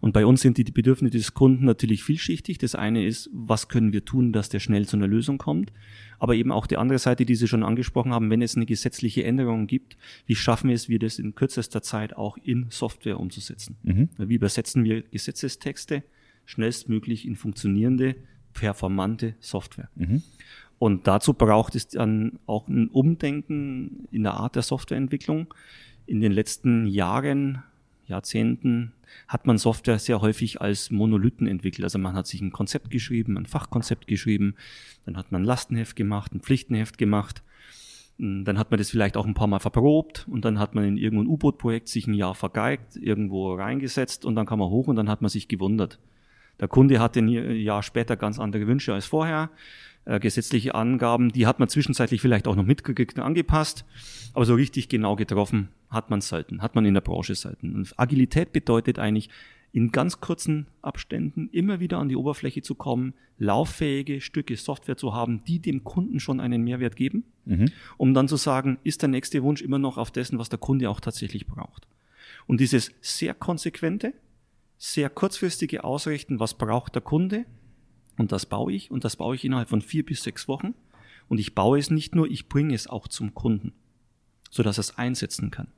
Und 0.00 0.12
bei 0.12 0.24
uns 0.24 0.40
sind 0.40 0.56
die 0.56 0.64
Bedürfnisse 0.64 1.18
des 1.18 1.34
Kunden 1.34 1.66
natürlich 1.66 2.02
vielschichtig. 2.02 2.56
Das 2.56 2.74
eine 2.74 3.04
ist, 3.04 3.28
was 3.32 3.68
können 3.68 3.92
wir 3.92 4.04
tun, 4.04 4.32
dass 4.32 4.48
der 4.48 4.58
schnell 4.58 4.86
zu 4.86 4.96
einer 4.96 5.06
Lösung 5.06 5.36
kommt? 5.36 5.72
Aber 6.18 6.34
eben 6.34 6.52
auch 6.52 6.66
die 6.66 6.78
andere 6.78 6.98
Seite, 6.98 7.26
die 7.26 7.34
Sie 7.34 7.48
schon 7.48 7.62
angesprochen 7.62 8.12
haben, 8.12 8.30
wenn 8.30 8.40
es 8.40 8.56
eine 8.56 8.64
gesetzliche 8.64 9.24
Änderung 9.24 9.66
gibt, 9.66 9.98
wie 10.26 10.34
schaffen 10.34 10.68
wir 10.68 10.74
es, 10.74 10.88
wir 10.88 10.98
das 10.98 11.18
in 11.18 11.34
kürzester 11.34 11.82
Zeit 11.82 12.16
auch 12.16 12.38
in 12.38 12.66
Software 12.70 13.20
umzusetzen? 13.20 13.76
Mhm. 13.82 14.08
Wie 14.16 14.34
übersetzen 14.34 14.84
wir 14.84 15.02
Gesetzestexte 15.02 16.02
schnellstmöglich 16.46 17.26
in 17.26 17.36
funktionierende, 17.36 18.16
performante 18.54 19.34
Software? 19.40 19.90
Mhm. 19.96 20.22
Und 20.78 21.06
dazu 21.06 21.34
braucht 21.34 21.74
es 21.74 21.88
dann 21.88 22.38
auch 22.46 22.66
ein 22.68 22.88
Umdenken 22.88 24.08
in 24.10 24.22
der 24.22 24.32
Art 24.32 24.56
der 24.56 24.62
Softwareentwicklung 24.62 25.52
in 26.10 26.20
den 26.20 26.32
letzten 26.32 26.86
Jahren, 26.86 27.62
Jahrzehnten 28.06 28.92
hat 29.28 29.46
man 29.46 29.58
Software 29.58 30.00
sehr 30.00 30.20
häufig 30.20 30.60
als 30.60 30.90
Monolithen 30.90 31.46
entwickelt. 31.46 31.84
Also 31.84 32.00
man 32.00 32.14
hat 32.16 32.26
sich 32.26 32.40
ein 32.40 32.50
Konzept 32.50 32.90
geschrieben, 32.90 33.38
ein 33.38 33.46
Fachkonzept 33.46 34.08
geschrieben, 34.08 34.56
dann 35.06 35.16
hat 35.16 35.30
man 35.30 35.42
ein 35.42 35.44
Lastenheft 35.44 35.94
gemacht, 35.94 36.34
ein 36.34 36.40
Pflichtenheft 36.40 36.98
gemacht, 36.98 37.44
dann 38.18 38.58
hat 38.58 38.72
man 38.72 38.78
das 38.78 38.90
vielleicht 38.90 39.16
auch 39.16 39.24
ein 39.24 39.34
paar 39.34 39.46
Mal 39.46 39.60
verprobt 39.60 40.26
und 40.28 40.44
dann 40.44 40.58
hat 40.58 40.74
man 40.74 40.84
in 40.84 40.96
irgendein 40.96 41.28
U-Boot-Projekt 41.28 41.86
sich 41.86 42.08
ein 42.08 42.14
Jahr 42.14 42.34
vergeigt, 42.34 42.96
irgendwo 42.96 43.54
reingesetzt 43.54 44.24
und 44.24 44.34
dann 44.34 44.46
kam 44.46 44.58
man 44.58 44.68
hoch 44.68 44.88
und 44.88 44.96
dann 44.96 45.08
hat 45.08 45.22
man 45.22 45.28
sich 45.28 45.46
gewundert. 45.46 46.00
Der 46.58 46.66
Kunde 46.66 46.98
hatte 46.98 47.20
ein 47.20 47.28
Jahr 47.28 47.84
später 47.84 48.16
ganz 48.16 48.40
andere 48.40 48.66
Wünsche 48.66 48.92
als 48.92 49.06
vorher. 49.06 49.50
Äh, 50.04 50.18
gesetzliche 50.20 50.74
Angaben, 50.74 51.30
die 51.30 51.46
hat 51.46 51.58
man 51.58 51.68
zwischenzeitlich 51.68 52.20
vielleicht 52.20 52.46
auch 52.48 52.56
noch 52.56 52.64
mitgekriegt 52.64 53.18
und 53.18 53.24
angepasst, 53.24 53.84
aber 54.32 54.44
so 54.44 54.54
richtig 54.54 54.88
genau 54.88 55.16
getroffen 55.16 55.68
hat 55.88 56.10
man 56.10 56.20
selten, 56.20 56.62
hat 56.62 56.74
man 56.74 56.84
in 56.84 56.94
der 56.94 57.00
Branche 57.00 57.34
selten. 57.34 57.74
Und 57.74 57.92
Agilität 57.98 58.52
bedeutet 58.52 58.98
eigentlich, 58.98 59.30
in 59.72 59.92
ganz 59.92 60.20
kurzen 60.20 60.66
Abständen 60.82 61.48
immer 61.52 61.80
wieder 61.80 61.98
an 61.98 62.08
die 62.08 62.16
Oberfläche 62.16 62.62
zu 62.62 62.74
kommen, 62.74 63.14
lauffähige 63.38 64.20
Stücke 64.20 64.56
Software 64.56 64.96
zu 64.96 65.14
haben, 65.14 65.44
die 65.44 65.60
dem 65.60 65.84
Kunden 65.84 66.20
schon 66.20 66.40
einen 66.40 66.62
Mehrwert 66.62 66.96
geben, 66.96 67.24
mhm. 67.44 67.70
um 67.96 68.12
dann 68.14 68.28
zu 68.28 68.36
sagen, 68.36 68.78
ist 68.82 69.02
der 69.02 69.08
nächste 69.08 69.42
Wunsch 69.42 69.62
immer 69.62 69.78
noch 69.78 69.96
auf 69.96 70.10
dessen, 70.10 70.38
was 70.38 70.48
der 70.48 70.58
Kunde 70.58 70.90
auch 70.90 71.00
tatsächlich 71.00 71.46
braucht. 71.46 71.86
Und 72.46 72.60
dieses 72.60 72.90
sehr 73.00 73.34
konsequente, 73.34 74.12
sehr 74.76 75.08
kurzfristige 75.08 75.84
Ausrichten, 75.84 76.40
was 76.40 76.54
braucht 76.54 76.94
der 76.94 77.02
Kunde, 77.02 77.44
und 78.20 78.32
das 78.32 78.44
baue 78.44 78.70
ich, 78.70 78.90
und 78.90 79.04
das 79.04 79.16
baue 79.16 79.34
ich 79.34 79.46
innerhalb 79.46 79.70
von 79.70 79.80
vier 79.80 80.04
bis 80.04 80.22
sechs 80.22 80.46
Wochen. 80.46 80.74
Und 81.28 81.38
ich 81.38 81.54
baue 81.54 81.78
es 81.78 81.90
nicht 81.90 82.14
nur, 82.14 82.30
ich 82.30 82.50
bringe 82.50 82.74
es 82.74 82.86
auch 82.86 83.08
zum 83.08 83.32
Kunden, 83.32 83.72
sodass 84.50 84.76
er 84.76 84.82
es 84.82 84.98
einsetzen 84.98 85.50
kann. 85.50 85.68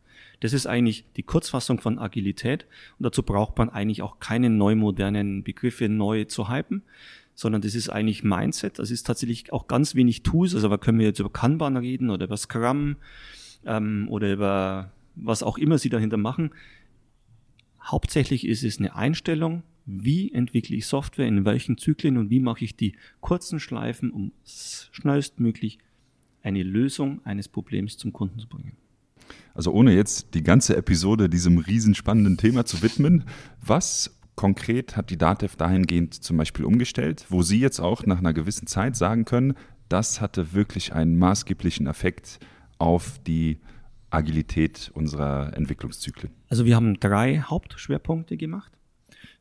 Das 0.40 0.52
ist 0.52 0.66
eigentlich 0.66 1.04
die 1.16 1.22
Kurzfassung 1.22 1.80
von 1.80 2.00
Agilität 2.00 2.66
und 2.98 3.04
dazu 3.04 3.22
braucht 3.22 3.56
man 3.58 3.68
eigentlich 3.70 4.02
auch 4.02 4.18
keine 4.18 4.50
neu 4.50 4.74
modernen 4.74 5.44
Begriffe 5.44 5.88
neu 5.88 6.24
zu 6.24 6.48
hypen, 6.48 6.82
sondern 7.36 7.62
das 7.62 7.76
ist 7.76 7.90
eigentlich 7.90 8.24
Mindset. 8.24 8.80
Das 8.80 8.90
ist 8.90 9.06
tatsächlich 9.06 9.52
auch 9.52 9.68
ganz 9.68 9.94
wenig 9.94 10.24
Tools. 10.24 10.56
Also 10.56 10.68
da 10.68 10.78
können 10.78 10.98
wir 10.98 11.06
jetzt 11.06 11.20
über 11.20 11.30
Kanban 11.30 11.76
reden 11.76 12.10
oder 12.10 12.24
über 12.24 12.36
Scrum 12.36 12.96
ähm, 13.64 14.08
oder 14.10 14.32
über 14.32 14.90
was 15.14 15.44
auch 15.44 15.58
immer 15.58 15.78
Sie 15.78 15.90
dahinter 15.90 16.16
machen. 16.16 16.50
Hauptsächlich 17.80 18.48
ist 18.48 18.64
es 18.64 18.80
eine 18.80 18.96
Einstellung, 18.96 19.62
wie 19.86 20.32
entwickle 20.32 20.76
ich 20.76 20.86
Software, 20.86 21.26
in 21.26 21.44
welchen 21.44 21.78
Zyklen 21.78 22.16
und 22.16 22.30
wie 22.30 22.40
mache 22.40 22.64
ich 22.64 22.76
die 22.76 22.94
kurzen 23.20 23.60
Schleifen, 23.60 24.10
um 24.10 24.32
schnellstmöglich 24.44 25.78
eine 26.42 26.62
Lösung 26.62 27.24
eines 27.24 27.48
Problems 27.48 27.96
zum 27.96 28.12
Kunden 28.12 28.38
zu 28.38 28.48
bringen. 28.48 28.76
Also 29.54 29.72
ohne 29.72 29.94
jetzt 29.94 30.34
die 30.34 30.42
ganze 30.42 30.76
Episode 30.76 31.28
diesem 31.28 31.58
riesenspannenden 31.58 32.36
Thema 32.36 32.64
zu 32.64 32.82
widmen, 32.82 33.24
was 33.60 34.18
konkret 34.34 34.96
hat 34.96 35.10
die 35.10 35.18
DATEV 35.18 35.56
dahingehend 35.56 36.14
zum 36.14 36.36
Beispiel 36.36 36.64
umgestellt, 36.64 37.26
wo 37.28 37.42
Sie 37.42 37.60
jetzt 37.60 37.80
auch 37.80 38.06
nach 38.06 38.18
einer 38.18 38.32
gewissen 38.32 38.66
Zeit 38.66 38.96
sagen 38.96 39.24
können, 39.24 39.54
das 39.88 40.20
hatte 40.20 40.54
wirklich 40.54 40.94
einen 40.94 41.18
maßgeblichen 41.18 41.86
Effekt 41.86 42.38
auf 42.78 43.18
die 43.26 43.60
Agilität 44.10 44.90
unserer 44.94 45.56
Entwicklungszyklen? 45.56 46.32
Also 46.48 46.64
wir 46.64 46.76
haben 46.76 46.98
drei 46.98 47.40
Hauptschwerpunkte 47.40 48.36
gemacht. 48.36 48.72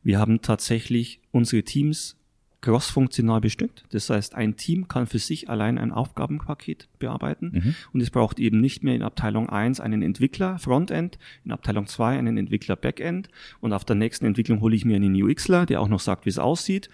Wir 0.02 0.18
haben 0.18 0.42
tatsächlich 0.42 1.20
unsere 1.30 1.62
Teams 1.62 2.16
crossfunktional 2.62 3.40
bestückt. 3.40 3.84
Das 3.90 4.08
heißt, 4.08 4.34
ein 4.34 4.56
Team 4.56 4.88
kann 4.88 5.06
für 5.06 5.18
sich 5.18 5.50
allein 5.50 5.78
ein 5.78 5.92
Aufgabenpaket 5.92 6.88
bearbeiten 6.98 7.50
mhm. 7.52 7.74
und 7.92 8.00
es 8.00 8.10
braucht 8.10 8.38
eben 8.38 8.60
nicht 8.60 8.82
mehr 8.82 8.94
in 8.94 9.02
Abteilung 9.02 9.50
1 9.50 9.80
einen 9.80 10.00
Entwickler 10.00 10.58
Frontend, 10.58 11.18
in 11.44 11.52
Abteilung 11.52 11.86
2 11.86 12.16
einen 12.16 12.38
Entwickler 12.38 12.76
Backend 12.76 13.28
und 13.60 13.72
auf 13.72 13.84
der 13.84 13.96
nächsten 13.96 14.24
Entwicklung 14.24 14.60
hole 14.60 14.76
ich 14.76 14.84
mir 14.84 14.96
einen 14.96 15.20
UXler, 15.20 15.66
der 15.66 15.80
auch 15.80 15.88
noch 15.88 16.00
sagt, 16.00 16.24
wie 16.24 16.30
es 16.30 16.38
aussieht. 16.38 16.88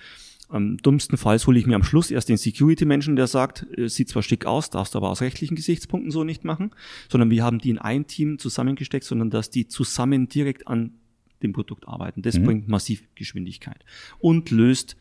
Am 0.48 0.78
dummstenfalls 0.78 1.46
hole 1.46 1.58
ich 1.58 1.66
mir 1.66 1.76
am 1.76 1.84
Schluss 1.84 2.10
erst 2.10 2.30
den 2.30 2.38
Security-Menschen, 2.38 3.16
der 3.16 3.26
sagt, 3.26 3.66
äh, 3.76 3.88
sieht 3.90 4.08
zwar 4.08 4.22
schick 4.22 4.46
aus, 4.46 4.70
darfst 4.70 4.96
aber 4.96 5.10
aus 5.10 5.20
rechtlichen 5.20 5.56
Gesichtspunkten 5.56 6.10
so 6.10 6.24
nicht 6.24 6.44
machen, 6.44 6.70
sondern 7.10 7.28
wir 7.28 7.44
haben 7.44 7.58
die 7.58 7.68
in 7.68 7.78
ein 7.78 8.06
Team 8.06 8.38
zusammengesteckt, 8.38 9.04
sondern 9.04 9.28
dass 9.28 9.50
die 9.50 9.68
zusammen 9.68 10.30
direkt 10.30 10.66
an 10.66 10.92
dem 11.42 11.52
Produkt 11.52 11.86
arbeiten. 11.86 12.22
Das 12.22 12.38
mhm. 12.38 12.44
bringt 12.44 12.68
massiv 12.68 13.02
Geschwindigkeit 13.14 13.84
und 14.18 14.50
löst 14.50 14.96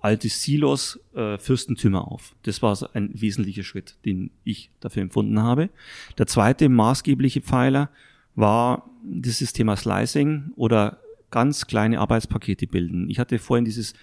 alte 0.00 0.28
Silos, 0.28 1.00
äh, 1.14 1.38
Fürstentümer 1.38 2.10
auf. 2.10 2.34
Das 2.42 2.62
war 2.62 2.76
ein 2.94 3.10
wesentlicher 3.14 3.64
Schritt, 3.64 3.96
den 4.04 4.30
ich 4.44 4.70
dafür 4.80 5.02
empfunden 5.02 5.42
habe. 5.42 5.70
Der 6.18 6.26
zweite 6.26 6.68
maßgebliche 6.68 7.40
Pfeiler 7.40 7.90
war 8.34 8.88
dieses 9.02 9.52
Thema 9.52 9.76
Slicing 9.76 10.52
oder 10.56 11.00
ganz 11.30 11.66
kleine 11.66 11.98
Arbeitspakete 11.98 12.66
bilden. 12.66 13.10
Ich 13.10 13.18
hatte 13.18 13.38
vorhin 13.38 13.64
dieses 13.64 13.94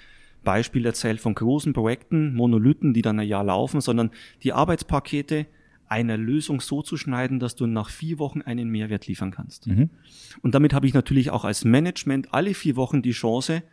Beispiel 0.43 0.85
erzählt 0.85 1.21
von 1.21 1.33
großen 1.33 1.73
Projekten, 1.73 2.35
Monolithen, 2.35 2.93
die 2.93 3.01
dann 3.01 3.19
ein 3.19 3.27
Jahr 3.27 3.43
laufen, 3.43 3.81
sondern 3.81 4.11
die 4.43 4.53
Arbeitspakete 4.53 5.47
einer 5.87 6.17
Lösung 6.17 6.61
so 6.61 6.81
zu 6.81 6.97
schneiden, 6.97 7.39
dass 7.39 7.55
du 7.55 7.67
nach 7.67 7.89
vier 7.89 8.19
Wochen 8.19 8.41
einen 8.41 8.69
Mehrwert 8.69 9.07
liefern 9.07 9.31
kannst. 9.31 9.67
Mhm. 9.67 9.89
Und 10.41 10.55
damit 10.55 10.73
habe 10.73 10.87
ich 10.87 10.93
natürlich 10.93 11.29
auch 11.29 11.45
als 11.45 11.65
Management 11.65 12.33
alle 12.33 12.53
vier 12.53 12.75
Wochen 12.75 13.01
die 13.01 13.11
Chance, 13.11 13.63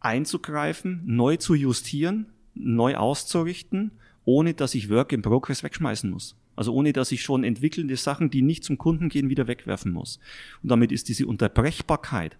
einzugreifen, 0.00 1.02
neu 1.06 1.36
zu 1.36 1.54
justieren, 1.54 2.26
neu 2.54 2.96
auszurichten, 2.96 3.92
ohne 4.24 4.54
dass 4.54 4.74
ich 4.74 4.90
Work 4.90 5.12
in 5.12 5.22
Progress 5.22 5.62
wegschmeißen 5.62 6.10
muss. 6.10 6.36
Also 6.54 6.74
ohne 6.74 6.92
dass 6.92 7.12
ich 7.12 7.22
schon 7.22 7.44
entwickelnde 7.44 7.96
Sachen, 7.96 8.30
die 8.30 8.42
nicht 8.42 8.64
zum 8.64 8.78
Kunden 8.78 9.08
gehen, 9.08 9.28
wieder 9.28 9.46
wegwerfen 9.46 9.92
muss. 9.92 10.18
Und 10.62 10.70
damit 10.70 10.92
ist 10.92 11.08
diese 11.08 11.26
Unterbrechbarkeit 11.26 12.36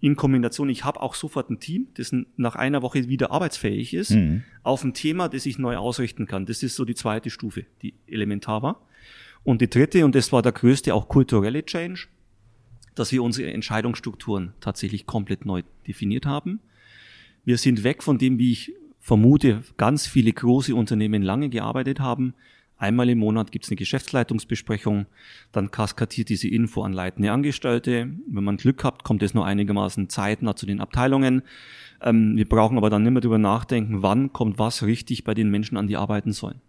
in 0.00 0.16
Kombination, 0.16 0.68
ich 0.70 0.84
habe 0.84 1.00
auch 1.00 1.14
sofort 1.14 1.50
ein 1.50 1.60
Team, 1.60 1.88
das 1.94 2.14
nach 2.36 2.56
einer 2.56 2.82
Woche 2.82 3.08
wieder 3.08 3.30
arbeitsfähig 3.30 3.92
ist, 3.94 4.10
mhm. 4.10 4.44
auf 4.62 4.82
ein 4.82 4.94
Thema, 4.94 5.28
das 5.28 5.44
ich 5.46 5.58
neu 5.58 5.76
ausrichten 5.76 6.26
kann. 6.26 6.46
Das 6.46 6.62
ist 6.62 6.74
so 6.74 6.84
die 6.84 6.94
zweite 6.94 7.28
Stufe, 7.30 7.66
die 7.82 7.94
elementar 8.06 8.62
war. 8.62 8.80
Und 9.44 9.60
die 9.60 9.68
dritte, 9.68 10.04
und 10.04 10.14
das 10.14 10.32
war 10.32 10.42
der 10.42 10.52
größte, 10.52 10.94
auch 10.94 11.08
kulturelle 11.08 11.64
Change, 11.64 12.08
dass 12.94 13.12
wir 13.12 13.22
unsere 13.22 13.52
Entscheidungsstrukturen 13.52 14.54
tatsächlich 14.60 15.06
komplett 15.06 15.44
neu 15.44 15.62
definiert 15.86 16.26
haben. 16.26 16.60
Wir 17.44 17.58
sind 17.58 17.84
weg 17.84 18.02
von 18.02 18.18
dem, 18.18 18.38
wie 18.38 18.52
ich 18.52 18.72
vermute, 19.00 19.62
ganz 19.76 20.06
viele 20.06 20.32
große 20.32 20.74
Unternehmen 20.74 21.22
lange 21.22 21.48
gearbeitet 21.48 22.00
haben. 22.00 22.34
Einmal 22.80 23.10
im 23.10 23.18
Monat 23.18 23.52
gibt 23.52 23.66
es 23.66 23.70
eine 23.70 23.76
Geschäftsleitungsbesprechung, 23.76 25.04
dann 25.52 25.70
kaskadiert 25.70 26.30
diese 26.30 26.48
Info 26.48 26.82
an 26.82 26.94
leitende 26.94 27.30
Angestellte. 27.30 28.08
Wenn 28.26 28.42
man 28.42 28.56
Glück 28.56 28.82
hat, 28.84 29.04
kommt 29.04 29.22
es 29.22 29.34
nur 29.34 29.44
einigermaßen 29.44 30.08
zeitnah 30.08 30.56
zu 30.56 30.64
den 30.64 30.80
Abteilungen. 30.80 31.42
Ähm, 32.00 32.38
wir 32.38 32.48
brauchen 32.48 32.78
aber 32.78 32.88
dann 32.88 33.02
nicht 33.02 33.12
mehr 33.12 33.20
darüber 33.20 33.36
nachdenken, 33.36 34.02
wann 34.02 34.32
kommt 34.32 34.58
was 34.58 34.82
richtig 34.82 35.24
bei 35.24 35.34
den 35.34 35.50
Menschen 35.50 35.76
an, 35.76 35.88
die 35.88 35.98
arbeiten 35.98 36.32
sollen. 36.32 36.62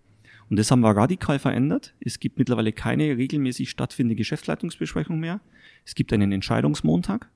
Und 0.49 0.59
das 0.59 0.69
haben 0.69 0.81
wir 0.81 0.91
radikal 0.91 1.39
verändert. 1.39 1.93
Es 2.01 2.19
gibt 2.19 2.37
mittlerweile 2.37 2.73
keine 2.73 3.15
regelmäßig 3.15 3.69
stattfindende 3.69 4.17
Geschäftsleitungsbesprechung 4.17 5.17
mehr. 5.17 5.39
Es 5.85 5.95
gibt 5.95 6.11
einen 6.11 6.33
Entscheidungsmontag. 6.33 7.29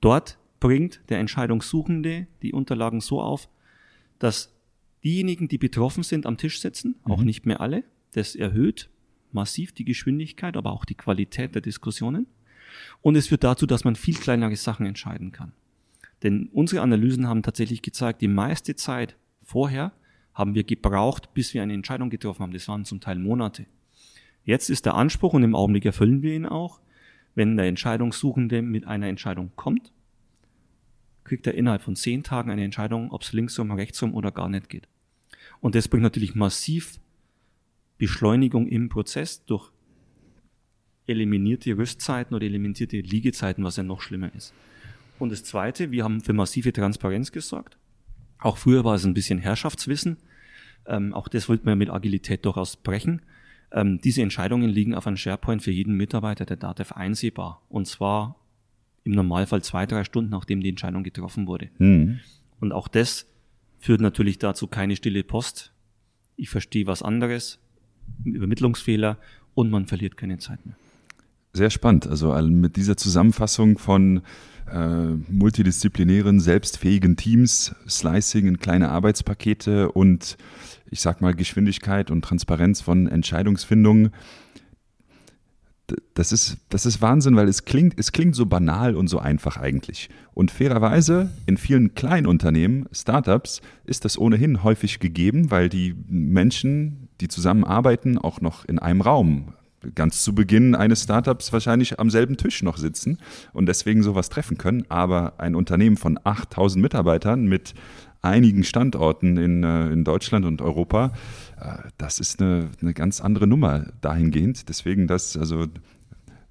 Dort 0.00 0.38
bringt 0.58 1.02
der 1.10 1.18
Entscheidungssuchende 1.18 2.28
die 2.40 2.54
Unterlagen 2.54 3.02
so 3.02 3.20
auf, 3.20 3.50
dass 4.18 4.54
diejenigen, 5.04 5.48
die 5.48 5.58
betroffen 5.58 6.02
sind, 6.02 6.26
am 6.26 6.36
Tisch 6.36 6.60
sitzen, 6.60 6.96
auch 7.04 7.18
mhm. 7.18 7.26
nicht 7.26 7.46
mehr 7.46 7.60
alle. 7.60 7.84
Das 8.12 8.34
erhöht 8.34 8.90
massiv 9.32 9.72
die 9.72 9.84
Geschwindigkeit, 9.84 10.56
aber 10.56 10.72
auch 10.72 10.84
die 10.84 10.94
Qualität 10.94 11.54
der 11.54 11.62
Diskussionen. 11.62 12.26
Und 13.00 13.16
es 13.16 13.28
führt 13.28 13.44
dazu, 13.44 13.66
dass 13.66 13.84
man 13.84 13.96
viel 13.96 14.14
kleinere 14.14 14.56
Sachen 14.56 14.86
entscheiden 14.86 15.32
kann. 15.32 15.52
Denn 16.22 16.48
unsere 16.52 16.82
Analysen 16.82 17.26
haben 17.26 17.42
tatsächlich 17.42 17.82
gezeigt, 17.82 18.20
die 18.20 18.28
meiste 18.28 18.76
Zeit 18.76 19.16
vorher 19.42 19.92
haben 20.34 20.54
wir 20.54 20.64
gebraucht, 20.64 21.32
bis 21.34 21.54
wir 21.54 21.62
eine 21.62 21.74
Entscheidung 21.74 22.10
getroffen 22.10 22.42
haben. 22.42 22.52
Das 22.52 22.68
waren 22.68 22.84
zum 22.84 23.00
Teil 23.00 23.18
Monate. 23.18 23.66
Jetzt 24.44 24.70
ist 24.70 24.86
der 24.86 24.94
Anspruch, 24.94 25.32
und 25.34 25.42
im 25.42 25.54
Augenblick 25.54 25.84
erfüllen 25.84 26.22
wir 26.22 26.34
ihn 26.34 26.46
auch, 26.46 26.80
wenn 27.34 27.56
der 27.56 27.66
Entscheidungssuchende 27.66 28.62
mit 28.62 28.86
einer 28.86 29.06
Entscheidung 29.06 29.52
kommt, 29.56 29.92
kriegt 31.30 31.46
er 31.46 31.54
innerhalb 31.54 31.82
von 31.82 31.94
zehn 31.94 32.24
Tagen 32.24 32.50
eine 32.50 32.64
Entscheidung, 32.64 33.12
ob 33.12 33.22
es 33.22 33.32
linksrum, 33.32 33.70
rechtsrum 33.70 34.14
oder 34.14 34.32
gar 34.32 34.48
nicht 34.48 34.68
geht. 34.68 34.88
Und 35.60 35.76
das 35.76 35.86
bringt 35.86 36.02
natürlich 36.02 36.34
massiv 36.34 36.98
Beschleunigung 37.98 38.66
im 38.66 38.88
Prozess 38.88 39.44
durch 39.44 39.70
eliminierte 41.06 41.78
Rüstzeiten 41.78 42.34
oder 42.34 42.46
eliminierte 42.46 42.98
Liegezeiten, 42.98 43.62
was 43.62 43.76
ja 43.76 43.84
noch 43.84 44.00
schlimmer 44.00 44.34
ist. 44.34 44.52
Und 45.20 45.30
das 45.30 45.44
Zweite, 45.44 45.92
wir 45.92 46.02
haben 46.02 46.20
für 46.20 46.32
massive 46.32 46.72
Transparenz 46.72 47.30
gesorgt. 47.30 47.78
Auch 48.40 48.56
früher 48.56 48.84
war 48.84 48.96
es 48.96 49.04
ein 49.04 49.14
bisschen 49.14 49.38
Herrschaftswissen. 49.38 50.16
Ähm, 50.84 51.14
auch 51.14 51.28
das 51.28 51.48
wollten 51.48 51.64
wir 51.64 51.76
mit 51.76 51.90
Agilität 51.90 52.44
durchaus 52.44 52.74
brechen. 52.74 53.22
Ähm, 53.70 54.00
diese 54.00 54.22
Entscheidungen 54.22 54.68
liegen 54.68 54.96
auf 54.96 55.06
einem 55.06 55.16
SharePoint 55.16 55.62
für 55.62 55.70
jeden 55.70 55.96
Mitarbeiter 55.96 56.44
der 56.44 56.56
DATEV 56.56 56.90
einsehbar. 56.90 57.62
Und 57.68 57.86
zwar 57.86 58.39
im 59.04 59.12
Normalfall 59.12 59.62
zwei, 59.62 59.86
drei 59.86 60.04
Stunden, 60.04 60.30
nachdem 60.30 60.60
die 60.60 60.68
Entscheidung 60.68 61.02
getroffen 61.02 61.46
wurde. 61.46 61.70
Mhm. 61.78 62.20
Und 62.60 62.72
auch 62.72 62.88
das 62.88 63.26
führt 63.78 64.00
natürlich 64.00 64.38
dazu 64.38 64.66
keine 64.66 64.96
stille 64.96 65.24
Post. 65.24 65.72
Ich 66.36 66.50
verstehe 66.50 66.86
was 66.86 67.02
anderes, 67.02 67.58
Übermittlungsfehler 68.24 69.18
und 69.54 69.70
man 69.70 69.86
verliert 69.86 70.16
keine 70.16 70.38
Zeit 70.38 70.64
mehr. 70.66 70.76
Sehr 71.52 71.70
spannend. 71.70 72.06
Also 72.06 72.32
mit 72.42 72.76
dieser 72.76 72.96
Zusammenfassung 72.96 73.78
von 73.78 74.22
äh, 74.70 75.06
multidisziplinären, 75.28 76.38
selbstfähigen 76.38 77.16
Teams, 77.16 77.74
Slicing 77.88 78.46
in 78.46 78.58
kleine 78.58 78.90
Arbeitspakete 78.90 79.90
und 79.90 80.36
ich 80.90 81.00
sag 81.00 81.20
mal 81.20 81.34
Geschwindigkeit 81.34 82.10
und 82.10 82.22
Transparenz 82.22 82.80
von 82.80 83.08
Entscheidungsfindungen 83.08 84.10
das 86.14 86.32
ist, 86.32 86.58
das 86.68 86.86
ist 86.86 87.00
Wahnsinn, 87.02 87.36
weil 87.36 87.48
es 87.48 87.64
klingt, 87.64 87.98
es 87.98 88.12
klingt 88.12 88.34
so 88.34 88.46
banal 88.46 88.94
und 88.96 89.08
so 89.08 89.18
einfach 89.18 89.56
eigentlich. 89.56 90.08
Und 90.32 90.50
fairerweise 90.50 91.30
in 91.46 91.56
vielen 91.56 91.94
kleinen 91.94 92.26
Unternehmen, 92.26 92.86
Startups, 92.92 93.60
ist 93.84 94.04
das 94.04 94.18
ohnehin 94.18 94.62
häufig 94.62 95.00
gegeben, 95.00 95.50
weil 95.50 95.68
die 95.68 95.94
Menschen, 96.08 97.08
die 97.20 97.28
zusammenarbeiten, 97.28 98.18
auch 98.18 98.40
noch 98.40 98.64
in 98.64 98.78
einem 98.78 99.00
Raum 99.00 99.54
ganz 99.94 100.22
zu 100.22 100.34
Beginn 100.34 100.74
eines 100.74 101.04
Startups 101.04 101.52
wahrscheinlich 101.52 101.98
am 101.98 102.10
selben 102.10 102.36
Tisch 102.36 102.62
noch 102.62 102.76
sitzen 102.76 103.18
und 103.52 103.66
deswegen 103.66 104.02
sowas 104.02 104.28
treffen 104.28 104.58
können. 104.58 104.84
Aber 104.88 105.34
ein 105.38 105.54
Unternehmen 105.54 105.96
von 105.96 106.18
8000 106.22 106.82
Mitarbeitern 106.82 107.46
mit 107.46 107.74
einigen 108.22 108.64
Standorten 108.64 109.36
in, 109.36 109.64
äh, 109.64 109.88
in 109.88 110.04
Deutschland 110.04 110.44
und 110.44 110.62
Europa, 110.62 111.12
äh, 111.60 111.88
das 111.98 112.20
ist 112.20 112.40
eine, 112.40 112.68
eine 112.80 112.94
ganz 112.94 113.20
andere 113.20 113.46
Nummer 113.46 113.86
dahingehend. 114.00 114.68
Deswegen 114.68 115.06
das, 115.06 115.36
also 115.36 115.66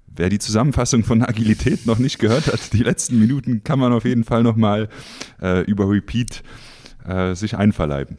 wer 0.06 0.28
die 0.28 0.38
Zusammenfassung 0.38 1.04
von 1.04 1.22
Agilität 1.22 1.86
noch 1.86 1.98
nicht 1.98 2.18
gehört 2.18 2.46
hat, 2.46 2.72
die 2.72 2.82
letzten 2.82 3.18
Minuten 3.18 3.62
kann 3.64 3.78
man 3.78 3.92
auf 3.92 4.04
jeden 4.04 4.24
Fall 4.24 4.42
nochmal 4.42 4.88
äh, 5.40 5.62
über 5.62 5.88
Repeat 5.88 6.42
äh, 7.04 7.34
sich 7.34 7.56
einverleiben. 7.56 8.18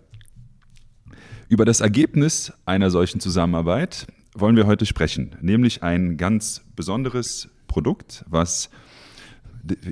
Über 1.50 1.66
das 1.66 1.82
Ergebnis 1.82 2.54
einer 2.66 2.90
solchen 2.90 3.20
Zusammenarbeit 3.20 4.08
wollen 4.34 4.56
wir 4.56 4.68
heute 4.68 4.86
sprechen, 4.86 5.36
nämlich 5.42 5.84
ein 5.84 6.16
ganz 6.16 6.62
besonderes 6.78 7.50
Produkt, 7.68 8.24
was 8.30 8.70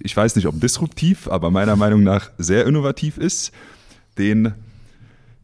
ich 0.04 0.16
weiß 0.16 0.36
nicht, 0.36 0.48
ob 0.48 0.60
disruptiv, 0.60 1.28
aber 1.28 1.52
meiner 1.52 1.76
Meinung 1.76 2.04
nach 2.04 2.32
sehr 2.38 2.66
innovativ 2.66 3.18
ist, 3.18 3.52
den, 4.18 4.54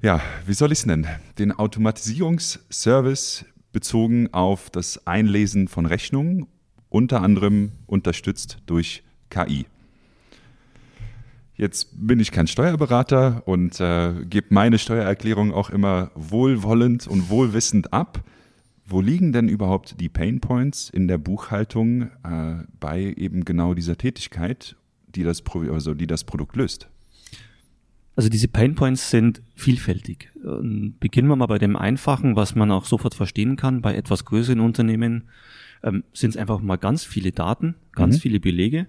ja, 0.01 0.22
wie 0.46 0.53
soll 0.53 0.72
ich 0.72 0.79
es 0.79 0.86
nennen, 0.86 1.08
den 1.38 1.51
Automatisierungsservice 1.51 3.46
bezogen 3.72 4.34
auf 4.34 4.70
das 4.70 5.05
Einlesen 5.05 5.67
von 5.67 5.86
Rechnungen, 5.86 6.48
unter 6.89 7.22
anderem 7.22 7.74
unterstützt 7.88 8.60
durch 8.65 9.03
KI. 9.29 9.65
Jetzt 11.58 11.89
bin 11.94 12.20
ich 12.20 12.32
kein 12.32 12.48
Steuerberater 12.48 13.44
und 13.46 13.79
äh, 13.79 14.13
gebe 14.29 14.48
meine 14.50 14.77
Steuererklärung 14.77 15.53
auch 15.53 15.70
immer 15.70 16.12
wohlwollend 16.15 17.08
und 17.08 17.29
wohlwissend 17.29 17.94
ab. 17.94 18.24
Wo 18.85 19.01
liegen 19.01 19.31
denn 19.31 19.49
überhaupt 19.49 19.99
die 19.99 20.09
Pain 20.09 20.39
Points 20.39 20.89
in 20.89 21.07
der 21.07 21.17
Buchhaltung 21.17 22.03
äh, 22.23 22.63
bei 22.79 23.13
eben 23.17 23.43
genau 23.43 23.73
dieser 23.73 23.97
Tätigkeit, 23.97 24.75
die 25.07 25.23
das, 25.23 25.43
also 25.71 25.93
die 25.95 26.07
das 26.07 26.23
Produkt 26.23 26.55
löst? 26.55 26.89
Also 28.15 28.29
diese 28.29 28.47
Pain 28.47 28.75
Points 28.75 29.09
sind 29.09 29.41
vielfältig. 29.55 30.31
Ähm, 30.45 30.95
beginnen 30.99 31.27
wir 31.27 31.35
mal 31.35 31.47
bei 31.47 31.57
dem 31.57 31.75
Einfachen, 31.75 32.35
was 32.35 32.55
man 32.55 32.71
auch 32.71 32.85
sofort 32.85 33.15
verstehen 33.15 33.55
kann. 33.55 33.81
Bei 33.81 33.95
etwas 33.95 34.23
größeren 34.23 34.59
Unternehmen 34.59 35.25
ähm, 35.83 36.03
sind 36.13 36.29
es 36.29 36.37
einfach 36.37 36.61
mal 36.61 36.77
ganz 36.77 37.03
viele 37.03 37.31
Daten, 37.31 37.75
ganz 37.91 38.17
mhm. 38.17 38.19
viele 38.21 38.39
Belege 38.39 38.87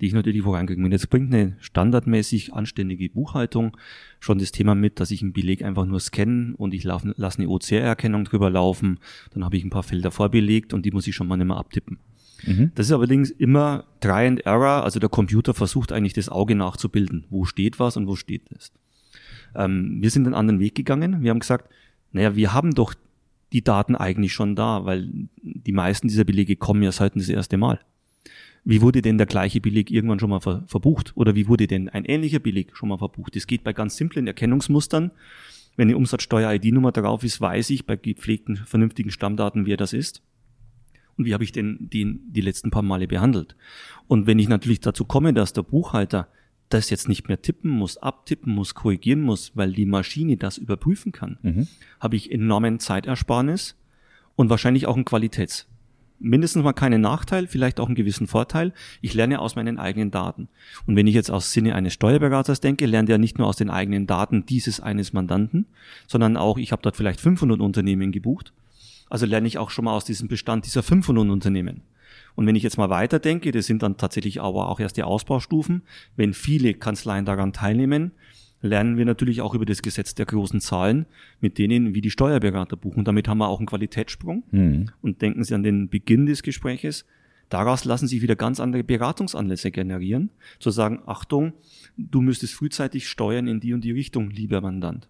die 0.00 0.06
ich 0.06 0.12
natürlich 0.12 0.42
vorankriegen 0.42 0.84
Und 0.84 0.92
jetzt 0.92 1.08
bringt 1.10 1.32
eine 1.32 1.56
standardmäßig 1.60 2.52
anständige 2.52 3.08
Buchhaltung 3.10 3.76
schon 4.20 4.38
das 4.38 4.52
Thema 4.52 4.74
mit, 4.74 5.00
dass 5.00 5.10
ich 5.10 5.22
einen 5.22 5.32
Beleg 5.32 5.62
einfach 5.62 5.86
nur 5.86 6.00
scannen 6.00 6.54
und 6.54 6.74
ich 6.74 6.84
lasse 6.84 7.14
eine 7.16 7.48
OCR-Erkennung 7.48 8.24
drüber 8.24 8.50
laufen. 8.50 8.98
Dann 9.32 9.44
habe 9.44 9.56
ich 9.56 9.64
ein 9.64 9.70
paar 9.70 9.82
Felder 9.82 10.10
vorbelegt 10.10 10.72
und 10.72 10.84
die 10.84 10.90
muss 10.90 11.06
ich 11.06 11.14
schon 11.14 11.28
mal 11.28 11.36
nicht 11.36 11.46
mehr 11.46 11.56
abtippen. 11.56 11.98
Mhm. 12.46 12.72
Das 12.74 12.86
ist 12.86 12.92
allerdings 12.92 13.30
immer 13.30 13.84
Try 14.00 14.26
and 14.26 14.40
Error, 14.46 14.84
also 14.84 15.00
der 15.00 15.08
Computer 15.08 15.54
versucht 15.54 15.92
eigentlich 15.92 16.12
das 16.12 16.28
Auge 16.28 16.54
nachzubilden. 16.54 17.24
Wo 17.30 17.44
steht 17.44 17.78
was 17.78 17.96
und 17.96 18.06
wo 18.06 18.16
steht 18.16 18.42
es? 18.50 18.72
Ähm, 19.54 19.98
wir 20.00 20.10
sind 20.10 20.26
einen 20.26 20.34
anderen 20.34 20.60
Weg 20.60 20.74
gegangen. 20.74 21.22
Wir 21.22 21.30
haben 21.30 21.38
gesagt, 21.38 21.70
naja, 22.12 22.36
wir 22.36 22.52
haben 22.52 22.74
doch 22.74 22.94
die 23.52 23.62
Daten 23.62 23.94
eigentlich 23.94 24.32
schon 24.32 24.56
da, 24.56 24.84
weil 24.84 25.08
die 25.42 25.72
meisten 25.72 26.08
dieser 26.08 26.24
Belege 26.24 26.56
kommen 26.56 26.82
ja 26.82 26.92
seit 26.92 27.14
das 27.16 27.28
erste 27.28 27.56
Mal. 27.56 27.80
Wie 28.64 28.80
wurde 28.80 29.02
denn 29.02 29.18
der 29.18 29.26
gleiche 29.26 29.60
Beleg 29.60 29.90
irgendwann 29.90 30.18
schon 30.18 30.30
mal 30.30 30.40
ver 30.40 30.64
verbucht? 30.66 31.12
Oder 31.16 31.34
wie 31.34 31.48
wurde 31.48 31.66
denn 31.66 31.90
ein 31.90 32.04
ähnlicher 32.04 32.38
Beleg 32.38 32.74
schon 32.76 32.88
mal 32.88 32.98
verbucht? 32.98 33.36
Das 33.36 33.46
geht 33.46 33.62
bei 33.62 33.74
ganz 33.74 33.96
simplen 33.96 34.26
Erkennungsmustern. 34.26 35.10
Wenn 35.76 35.88
eine 35.88 35.96
Umsatzsteuer-ID-Nummer 35.96 36.92
drauf 36.92 37.24
ist, 37.24 37.40
weiß 37.40 37.70
ich 37.70 37.84
bei 37.84 37.96
gepflegten, 37.96 38.56
vernünftigen 38.56 39.10
Stammdaten, 39.10 39.66
wer 39.66 39.76
das 39.76 39.92
ist. 39.92 40.22
Und 41.16 41.26
wie 41.26 41.34
habe 41.34 41.44
ich 41.44 41.52
denn 41.52 41.78
den 41.80 42.20
die 42.32 42.40
letzten 42.40 42.70
paar 42.70 42.82
Male 42.82 43.06
behandelt? 43.06 43.54
Und 44.06 44.26
wenn 44.26 44.38
ich 44.38 44.48
natürlich 44.48 44.80
dazu 44.80 45.04
komme, 45.04 45.34
dass 45.34 45.52
der 45.52 45.62
Buchhalter 45.62 46.28
das 46.70 46.90
jetzt 46.90 47.08
nicht 47.08 47.28
mehr 47.28 47.42
tippen 47.42 47.70
muss, 47.70 47.98
abtippen 47.98 48.54
muss, 48.54 48.74
korrigieren 48.74 49.20
muss, 49.20 49.52
weil 49.54 49.72
die 49.72 49.86
Maschine 49.86 50.36
das 50.36 50.58
überprüfen 50.58 51.12
kann, 51.12 51.38
mhm. 51.42 51.68
habe 52.00 52.16
ich 52.16 52.32
enormen 52.32 52.80
Zeitersparnis 52.80 53.76
und 54.34 54.50
wahrscheinlich 54.50 54.86
auch 54.86 54.96
einen 54.96 55.04
Qualitäts 55.04 55.68
mindestens 56.18 56.62
mal 56.62 56.72
keinen 56.72 57.00
Nachteil, 57.00 57.46
vielleicht 57.46 57.80
auch 57.80 57.86
einen 57.86 57.94
gewissen 57.94 58.26
Vorteil. 58.26 58.72
Ich 59.00 59.14
lerne 59.14 59.40
aus 59.40 59.56
meinen 59.56 59.78
eigenen 59.78 60.10
Daten. 60.10 60.48
Und 60.86 60.96
wenn 60.96 61.06
ich 61.06 61.14
jetzt 61.14 61.30
aus 61.30 61.52
Sinne 61.52 61.74
eines 61.74 61.92
Steuerberaters 61.92 62.60
denke, 62.60 62.86
lernt 62.86 63.10
er 63.10 63.18
nicht 63.18 63.38
nur 63.38 63.46
aus 63.46 63.56
den 63.56 63.70
eigenen 63.70 64.06
Daten 64.06 64.46
dieses 64.46 64.80
eines 64.80 65.12
Mandanten, 65.12 65.66
sondern 66.06 66.36
auch, 66.36 66.58
ich 66.58 66.72
habe 66.72 66.82
dort 66.82 66.96
vielleicht 66.96 67.20
500 67.20 67.60
Unternehmen 67.60 68.12
gebucht. 68.12 68.52
Also 69.10 69.26
lerne 69.26 69.46
ich 69.46 69.58
auch 69.58 69.70
schon 69.70 69.84
mal 69.84 69.94
aus 69.94 70.04
diesem 70.04 70.28
Bestand 70.28 70.66
dieser 70.66 70.82
500 70.82 71.28
Unternehmen. 71.28 71.82
Und 72.36 72.46
wenn 72.46 72.56
ich 72.56 72.62
jetzt 72.62 72.78
mal 72.78 72.90
weiter 72.90 73.18
denke, 73.18 73.52
das 73.52 73.66
sind 73.66 73.82
dann 73.82 73.96
tatsächlich 73.96 74.40
aber 74.40 74.68
auch 74.68 74.80
erst 74.80 74.96
die 74.96 75.02
Ausbaustufen, 75.02 75.82
wenn 76.16 76.34
viele 76.34 76.74
Kanzleien 76.74 77.24
daran 77.24 77.52
teilnehmen, 77.52 78.12
lernen 78.64 78.96
wir 78.96 79.04
natürlich 79.04 79.42
auch 79.42 79.54
über 79.54 79.66
das 79.66 79.82
Gesetz 79.82 80.14
der 80.14 80.26
großen 80.26 80.60
Zahlen, 80.60 81.06
mit 81.40 81.58
denen 81.58 81.94
wie 81.94 82.00
die 82.00 82.10
Steuerberater 82.10 82.76
buchen. 82.76 83.04
Damit 83.04 83.28
haben 83.28 83.38
wir 83.38 83.48
auch 83.48 83.58
einen 83.58 83.66
Qualitätssprung. 83.66 84.42
Mhm. 84.50 84.90
Und 85.02 85.20
denken 85.22 85.44
Sie 85.44 85.54
an 85.54 85.62
den 85.62 85.88
Beginn 85.90 86.26
des 86.26 86.42
Gespräches. 86.42 87.04
Daraus 87.50 87.84
lassen 87.84 88.08
sich 88.08 88.22
wieder 88.22 88.36
ganz 88.36 88.60
andere 88.60 88.82
Beratungsanlässe 88.82 89.70
generieren. 89.70 90.30
Zu 90.58 90.70
sagen, 90.70 91.02
Achtung, 91.06 91.52
du 91.98 92.22
müsstest 92.22 92.54
frühzeitig 92.54 93.08
steuern 93.08 93.46
in 93.46 93.60
die 93.60 93.74
und 93.74 93.84
die 93.84 93.92
Richtung, 93.92 94.30
lieber 94.30 94.62
Mandant. 94.62 95.08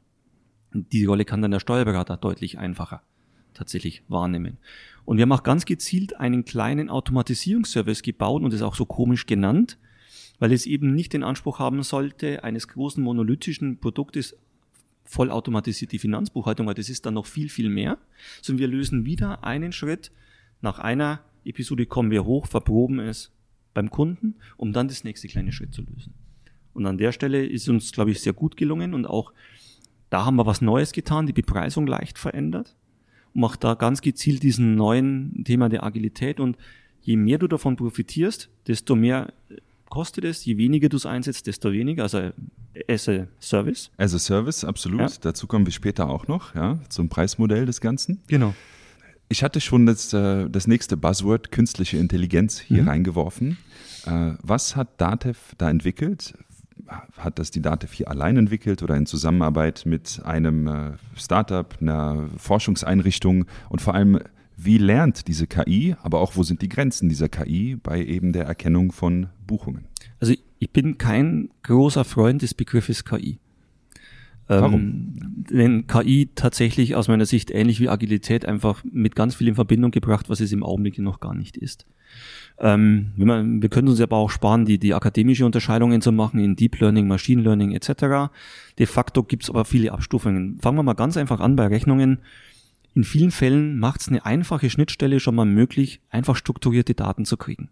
Die 0.73 1.05
Rolle 1.05 1.25
kann 1.25 1.41
dann 1.41 1.53
der 1.53 1.61
Steuerberater 1.61 2.17
deutlich 2.17 2.59
einfacher 2.59 3.03
tatsächlich 3.55 4.03
wahrnehmen. 4.09 4.59
Und 5.05 5.17
wir 5.17 5.23
haben 5.23 5.33
auch 5.33 5.45
ganz 5.45 5.65
gezielt 5.65 6.19
einen 6.19 6.45
kleinen 6.45 6.91
Automatisierungsservice 6.91 8.03
gebaut 8.03 8.43
und 8.43 8.53
das 8.53 8.63
auch 8.63 8.75
so 8.75 8.85
komisch 8.85 9.27
genannt, 9.27 9.79
weil 10.39 10.53
es 10.53 10.67
eben 10.67 10.95
nicht 10.95 11.13
den 11.13 11.23
Anspruch 11.23 11.59
haben 11.59 11.83
sollte, 11.83 12.45
eines 12.45 12.69
großen 12.69 13.03
monolithischen 13.03 13.79
Produktes 13.79 14.37
vollautomatisiert 15.05 15.93
die 15.93 15.99
Finanzbuchhaltung, 15.99 16.67
weil 16.67 16.75
das 16.75 16.89
ist 16.89 17.07
dann 17.07 17.15
noch 17.15 17.27
viel, 17.27 17.49
viel 17.49 17.69
mehr, 17.69 17.99
sondern 18.43 18.61
wir 18.61 18.69
lösen 18.69 19.05
wieder 19.05 19.45
einen 19.45 19.73
Schritt. 19.73 20.11
Nach 20.61 20.79
einer 20.79 21.21
Episode 21.45 21.87
kommen 21.87 22.11
wir 22.11 22.25
hoch, 22.25 22.47
verproben 22.47 22.99
es 23.01 23.31
beim 23.75 23.91
Kunden, 23.91 24.37
um 24.57 24.73
dann 24.73 24.89
das 24.89 25.05
nächste 25.05 25.29
kleine 25.29 25.53
Schritt 25.53 25.75
zu 25.75 25.83
lösen. 25.83 26.15
Und 26.73 26.87
an 26.87 26.99
der 26.99 27.13
Stelle 27.13 27.45
ist 27.45 27.69
uns, 27.69 27.93
glaube 27.93 28.11
ich, 28.11 28.21
sehr 28.21 28.33
gut 28.33 28.57
gelungen 28.57 28.95
und 28.95 29.07
auch 29.07 29.33
da 30.11 30.25
haben 30.25 30.37
wir 30.37 30.47
was 30.47 30.61
Neues 30.61 30.93
getan, 30.93 31.27
die 31.27 31.33
Bepreisung 31.33 31.87
leicht 31.87 32.19
verändert, 32.19 32.77
um 33.35 33.45
auch 33.45 33.57
da 33.57 33.75
ganz 33.75 34.01
gezielt 34.01 34.43
diesen 34.43 34.75
neuen 34.75 35.45
Thema 35.45 35.69
der 35.69 35.85
Agilität 35.85 36.41
und 36.41 36.57
je 37.03 37.17
mehr 37.17 37.39
du 37.39 37.49
davon 37.49 37.77
profitierst, 37.77 38.49
desto 38.67 38.97
mehr 38.97 39.33
kostet 39.95 40.25
es. 40.25 40.45
Je 40.45 40.59
weniger 40.59 40.89
du 40.89 40.97
es 40.97 41.07
einsetzt, 41.07 41.47
desto 41.47 41.71
weniger. 41.71 42.03
Also 42.03 42.33
as 42.89 43.09
a 43.09 43.29
Service. 43.41 43.93
As 43.97 44.13
a 44.13 44.19
Service, 44.19 44.65
absolut. 44.65 45.01
Ja. 45.01 45.09
Dazu 45.21 45.47
kommen 45.47 45.67
wir 45.67 45.73
später 45.73 46.09
auch 46.09 46.27
noch, 46.27 46.53
ja, 46.57 46.81
zum 46.89 47.09
Preismodell 47.09 47.65
des 47.65 47.81
Ganzen. 47.81 48.21
Genau. 48.27 48.55
Ich 49.29 49.45
hatte 49.45 49.61
schon 49.61 49.87
das, 49.87 50.13
äh, 50.13 50.51
das 50.51 50.67
nächste 50.67 50.97
Buzzword 50.97 51.53
künstliche 51.53 51.97
Intelligenz 51.99 52.59
hier 52.59 52.83
mhm. 52.83 52.89
reingeworfen. 52.89 53.57
Äh, 54.05 54.33
was 54.43 54.75
hat 54.75 55.01
Datev 55.01 55.55
da 55.59 55.71
entwickelt? 55.71 56.35
Hat 57.17 57.39
das 57.39 57.53
die 57.53 57.63
Datev 57.63 57.95
hier 57.95 58.11
allein 58.11 58.37
entwickelt 58.37 58.83
oder 58.83 58.97
in 58.97 59.07
Zusammenarbeit 59.07 59.87
mit 59.87 60.21
einem 60.25 60.67
äh, 60.67 60.93
Startup, 61.17 61.73
einer 61.81 62.29
Forschungseinrichtung 62.37 63.47
und 63.69 63.81
vor 63.81 63.95
allem 63.95 64.19
wie 64.65 64.79
lernt 64.79 65.29
diese 65.29 65.47
KI, 65.47 65.97
aber 66.03 66.21
auch 66.21 66.37
wo 66.37 66.43
sind 66.43 66.63
die 66.63 66.69
Grenzen 66.69 67.09
dieser 67.09 67.29
KI 67.29 67.77
bei 67.77 68.05
eben 68.05 68.33
der 68.33 68.45
Erkennung 68.45 68.93
von 68.93 69.29
Buchungen? 69.47 69.87
Also 70.21 70.35
ich 70.59 70.71
bin 70.71 70.99
kein 70.99 71.51
großer 71.63 72.05
Freund 72.05 72.43
des 72.43 72.55
Begriffes 72.55 73.05
KI. 73.05 73.39
Warum? 74.47 74.75
Ähm, 74.75 75.45
denn 75.51 75.87
KI 75.87 76.29
tatsächlich 76.35 76.95
aus 76.95 77.09
meiner 77.09 77.25
Sicht 77.25 77.51
ähnlich 77.51 77.81
wie 77.81 77.89
Agilität 77.89 78.47
einfach 78.47 78.85
mit 78.85 79.17
ganz 79.17 79.35
viel 79.35 79.49
in 79.49 79.55
Verbindung 79.55 79.91
gebracht, 79.91 80.29
was 80.29 80.41
es 80.41 80.53
im 80.53 80.63
Augenblick 80.63 80.99
noch 80.99 81.21
gar 81.21 81.35
nicht 81.35 81.57
ist. 81.57 81.87
Ähm, 82.59 83.13
wir, 83.17 83.27
wir 83.27 83.69
können 83.69 83.89
uns 83.89 84.01
aber 84.01 84.17
auch 84.17 84.31
sparen, 84.31 84.65
die, 84.65 84.79
die 84.79 84.95
akademische 84.95 85.47
Unterscheidungen 85.47 86.03
zu 86.03 86.13
machen 86.13 86.41
in 86.41 86.57
Deep 86.57 86.79
Learning, 86.81 87.09
Machine 87.09 87.43
Learning 87.43 87.73
etc. 87.73 88.31
De 88.79 88.87
facto 88.87 89.23
gibt 89.23 89.45
es 89.45 89.51
aber 89.51 89.65
viele 89.65 89.93
Abstufungen. 89.93 90.59
Fangen 90.61 90.77
wir 90.77 90.83
mal 90.83 90.93
ganz 90.93 91.17
einfach 91.17 91.41
an 91.41 91.57
bei 91.57 91.67
Rechnungen. 91.67 92.19
In 92.95 93.05
vielen 93.05 93.31
Fällen 93.31 93.79
macht 93.79 94.03
es 94.03 94.09
eine 94.09 94.25
einfache 94.25 94.71
Schnittstelle 94.71 95.19
schon 95.21 95.35
mal 95.35 95.45
möglich, 95.45 96.01
einfach 96.11 96.37
strukturierte 96.37 96.95
Daten 96.95 97.25
zu 97.25 97.37
kriegen. 97.37 97.69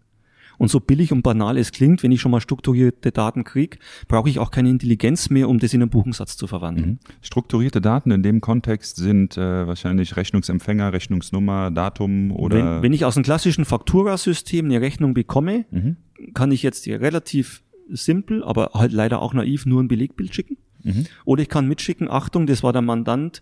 Und 0.57 0.67
so 0.69 0.79
billig 0.79 1.11
und 1.11 1.23
banal 1.23 1.57
es 1.57 1.71
klingt, 1.71 2.03
wenn 2.03 2.11
ich 2.11 2.21
schon 2.21 2.31
mal 2.31 2.41
strukturierte 2.41 3.11
Daten 3.11 3.43
kriege, 3.43 3.77
brauche 4.07 4.29
ich 4.29 4.37
auch 4.37 4.51
keine 4.51 4.69
Intelligenz 4.69 5.29
mehr, 5.29 5.49
um 5.49 5.59
das 5.59 5.73
in 5.73 5.81
einen 5.81 5.89
Buchungssatz 5.89 6.37
zu 6.37 6.45
verwandeln. 6.45 6.89
Mhm. 6.89 6.99
Strukturierte 7.21 7.81
Daten 7.81 8.11
in 8.11 8.21
dem 8.21 8.39
Kontext 8.39 8.97
sind 8.97 9.37
äh, 9.37 9.65
wahrscheinlich 9.65 10.15
Rechnungsempfänger, 10.15 10.93
Rechnungsnummer, 10.93 11.71
Datum 11.71 12.31
oder. 12.31 12.57
Wenn, 12.57 12.83
wenn 12.83 12.93
ich 12.93 13.05
aus 13.05 13.17
einem 13.17 13.23
klassischen 13.23 13.65
Fakturasystem 13.65 14.65
eine 14.65 14.81
Rechnung 14.81 15.13
bekomme, 15.13 15.65
mhm. 15.71 15.97
kann 16.33 16.51
ich 16.51 16.61
jetzt 16.61 16.87
relativ 16.87 17.63
simpel, 17.89 18.43
aber 18.43 18.71
halt 18.73 18.91
leider 18.91 19.21
auch 19.21 19.33
naiv 19.33 19.65
nur 19.65 19.81
ein 19.81 19.87
Belegbild 19.87 20.35
schicken. 20.35 20.57
Mhm. 20.83 21.05
Oder 21.25 21.41
ich 21.41 21.49
kann 21.49 21.67
mitschicken, 21.67 22.09
Achtung, 22.09 22.45
das 22.45 22.61
war 22.61 22.73
der 22.73 22.81
Mandant 22.81 23.41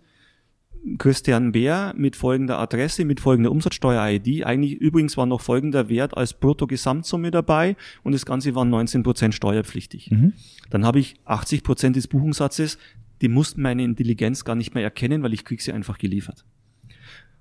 Christian 0.97 1.51
Bär 1.51 1.93
mit 1.95 2.15
folgender 2.15 2.59
Adresse, 2.59 3.05
mit 3.05 3.19
folgender 3.19 3.51
Umsatzsteuer-ID. 3.51 4.45
Eigentlich 4.45 4.73
übrigens 4.73 5.15
war 5.15 5.25
noch 5.25 5.41
folgender 5.41 5.89
Wert 5.89 6.17
als 6.17 6.33
Brutto-Gesamtsumme 6.33 7.31
dabei 7.31 7.75
und 8.03 8.13
das 8.13 8.25
Ganze 8.25 8.55
war 8.55 8.65
19 8.65 9.03
Prozent 9.03 9.35
steuerpflichtig. 9.35 10.09
Mhm. 10.11 10.33
Dann 10.69 10.85
habe 10.85 10.99
ich 10.99 11.15
80 11.25 11.63
Prozent 11.63 11.95
des 11.95 12.07
Buchungssatzes, 12.07 12.77
die 13.21 13.27
muss 13.27 13.57
meine 13.57 13.83
Intelligenz 13.83 14.43
gar 14.43 14.55
nicht 14.55 14.73
mehr 14.73 14.83
erkennen, 14.83 15.21
weil 15.21 15.33
ich 15.33 15.45
kriege 15.45 15.61
sie 15.61 15.71
einfach 15.71 15.97
geliefert. 15.97 16.45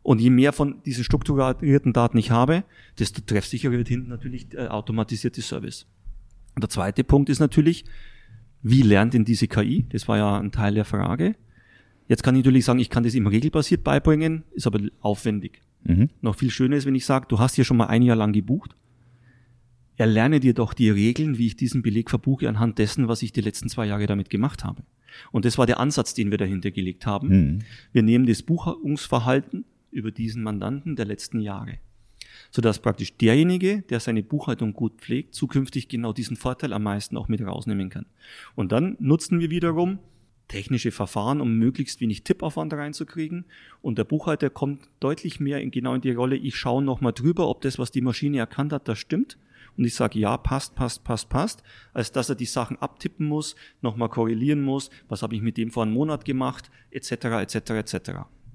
Und 0.02 0.20
je 0.20 0.30
mehr 0.30 0.52
von 0.52 0.82
diesen 0.84 1.04
strukturierten 1.04 1.92
Daten 1.92 2.18
ich 2.18 2.30
habe, 2.30 2.64
desto 2.98 3.20
treffsicherer 3.22 3.72
wird 3.72 3.88
hinten 3.88 4.08
natürlich 4.08 4.54
äh, 4.54 4.68
automatisierte 4.68 5.42
Service. 5.42 5.86
Und 6.54 6.64
der 6.64 6.70
zweite 6.70 7.04
Punkt 7.04 7.28
ist 7.28 7.38
natürlich, 7.38 7.84
wie 8.62 8.82
lernt 8.82 9.14
denn 9.14 9.24
diese 9.24 9.46
KI? 9.46 9.86
Das 9.90 10.08
war 10.08 10.18
ja 10.18 10.38
ein 10.38 10.52
Teil 10.52 10.74
der 10.74 10.84
Frage. 10.84 11.36
Jetzt 12.10 12.24
kann 12.24 12.34
ich 12.34 12.44
natürlich 12.44 12.64
sagen, 12.64 12.80
ich 12.80 12.90
kann 12.90 13.04
das 13.04 13.14
immer 13.14 13.30
regelbasiert 13.30 13.84
beibringen, 13.84 14.42
ist 14.50 14.66
aber 14.66 14.80
aufwendig. 15.00 15.62
Mhm. 15.84 16.08
Noch 16.22 16.34
viel 16.34 16.50
schöner 16.50 16.74
ist, 16.74 16.84
wenn 16.84 16.96
ich 16.96 17.06
sage, 17.06 17.26
du 17.28 17.38
hast 17.38 17.54
hier 17.54 17.64
schon 17.64 17.76
mal 17.76 17.86
ein 17.86 18.02
Jahr 18.02 18.16
lang 18.16 18.32
gebucht. 18.32 18.74
Erlerne 19.94 20.40
dir 20.40 20.52
doch 20.52 20.74
die 20.74 20.90
Regeln, 20.90 21.38
wie 21.38 21.46
ich 21.46 21.54
diesen 21.54 21.82
Beleg 21.82 22.10
verbuche, 22.10 22.48
anhand 22.48 22.80
dessen, 22.80 23.06
was 23.06 23.22
ich 23.22 23.30
die 23.30 23.42
letzten 23.42 23.68
zwei 23.68 23.86
Jahre 23.86 24.08
damit 24.08 24.28
gemacht 24.28 24.64
habe. 24.64 24.82
Und 25.30 25.44
das 25.44 25.56
war 25.56 25.66
der 25.66 25.78
Ansatz, 25.78 26.12
den 26.12 26.32
wir 26.32 26.38
dahinter 26.38 26.72
gelegt 26.72 27.06
haben. 27.06 27.28
Mhm. 27.28 27.58
Wir 27.92 28.02
nehmen 28.02 28.26
das 28.26 28.42
Buchungsverhalten 28.42 29.64
über 29.92 30.10
diesen 30.10 30.42
Mandanten 30.42 30.96
der 30.96 31.06
letzten 31.06 31.38
Jahre 31.38 31.78
sodass 32.52 32.80
praktisch 32.80 33.16
derjenige, 33.16 33.82
der 33.82 34.00
seine 34.00 34.24
Buchhaltung 34.24 34.72
gut 34.72 34.94
pflegt, 34.98 35.34
zukünftig 35.34 35.88
genau 35.88 36.12
diesen 36.12 36.36
Vorteil 36.36 36.72
am 36.72 36.82
meisten 36.82 37.16
auch 37.16 37.28
mit 37.28 37.40
rausnehmen 37.40 37.90
kann. 37.90 38.06
Und 38.56 38.72
dann 38.72 38.96
nutzen 38.98 39.38
wir 39.38 39.50
wiederum 39.50 40.00
technische 40.50 40.90
Verfahren, 40.90 41.40
um 41.40 41.54
möglichst 41.54 42.00
wenig 42.00 42.24
Tippaufwand 42.24 42.74
reinzukriegen. 42.74 43.44
Und 43.82 43.98
der 43.98 44.04
Buchhalter 44.04 44.50
kommt 44.50 44.82
deutlich 44.98 45.40
mehr 45.40 45.60
in, 45.60 45.70
genau 45.70 45.94
in 45.94 46.00
die 46.00 46.10
Rolle, 46.10 46.36
ich 46.36 46.56
schaue 46.56 46.82
nochmal 46.82 47.12
drüber, 47.12 47.48
ob 47.48 47.60
das, 47.62 47.78
was 47.78 47.90
die 47.90 48.00
Maschine 48.00 48.38
erkannt 48.38 48.72
hat, 48.72 48.88
das 48.88 48.98
stimmt. 48.98 49.38
Und 49.76 49.84
ich 49.84 49.94
sage, 49.94 50.18
ja, 50.18 50.36
passt, 50.36 50.74
passt, 50.74 51.04
passt, 51.04 51.28
passt, 51.28 51.62
als 51.94 52.10
dass 52.10 52.28
er 52.28 52.34
die 52.34 52.46
Sachen 52.46 52.76
abtippen 52.78 53.26
muss, 53.26 53.54
nochmal 53.80 54.08
korrelieren 54.08 54.60
muss, 54.60 54.90
was 55.08 55.22
habe 55.22 55.36
ich 55.36 55.42
mit 55.42 55.56
dem 55.56 55.70
vor 55.70 55.84
einem 55.84 55.94
Monat 55.94 56.24
gemacht, 56.24 56.70
etc., 56.90 57.12
etc., 57.12 57.70
etc. 57.70 58.10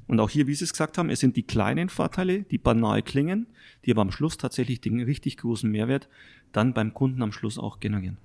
Und 0.07 0.19
auch 0.19 0.29
hier, 0.29 0.47
wie 0.47 0.53
Sie 0.53 0.65
es 0.65 0.73
gesagt 0.73 0.97
haben, 0.97 1.09
es 1.09 1.21
sind 1.21 1.37
die 1.37 1.43
kleinen 1.43 1.89
Vorteile, 1.89 2.43
die 2.43 2.57
banal 2.57 3.01
klingen, 3.01 3.47
die 3.85 3.91
aber 3.91 4.01
am 4.01 4.11
Schluss 4.11 4.37
tatsächlich 4.37 4.81
den 4.81 4.99
richtig 5.01 5.37
großen 5.37 5.71
Mehrwert 5.71 6.09
dann 6.51 6.73
beim 6.73 6.93
Kunden 6.93 7.21
am 7.21 7.31
Schluss 7.31 7.57
auch 7.57 7.79
generieren. 7.79 8.17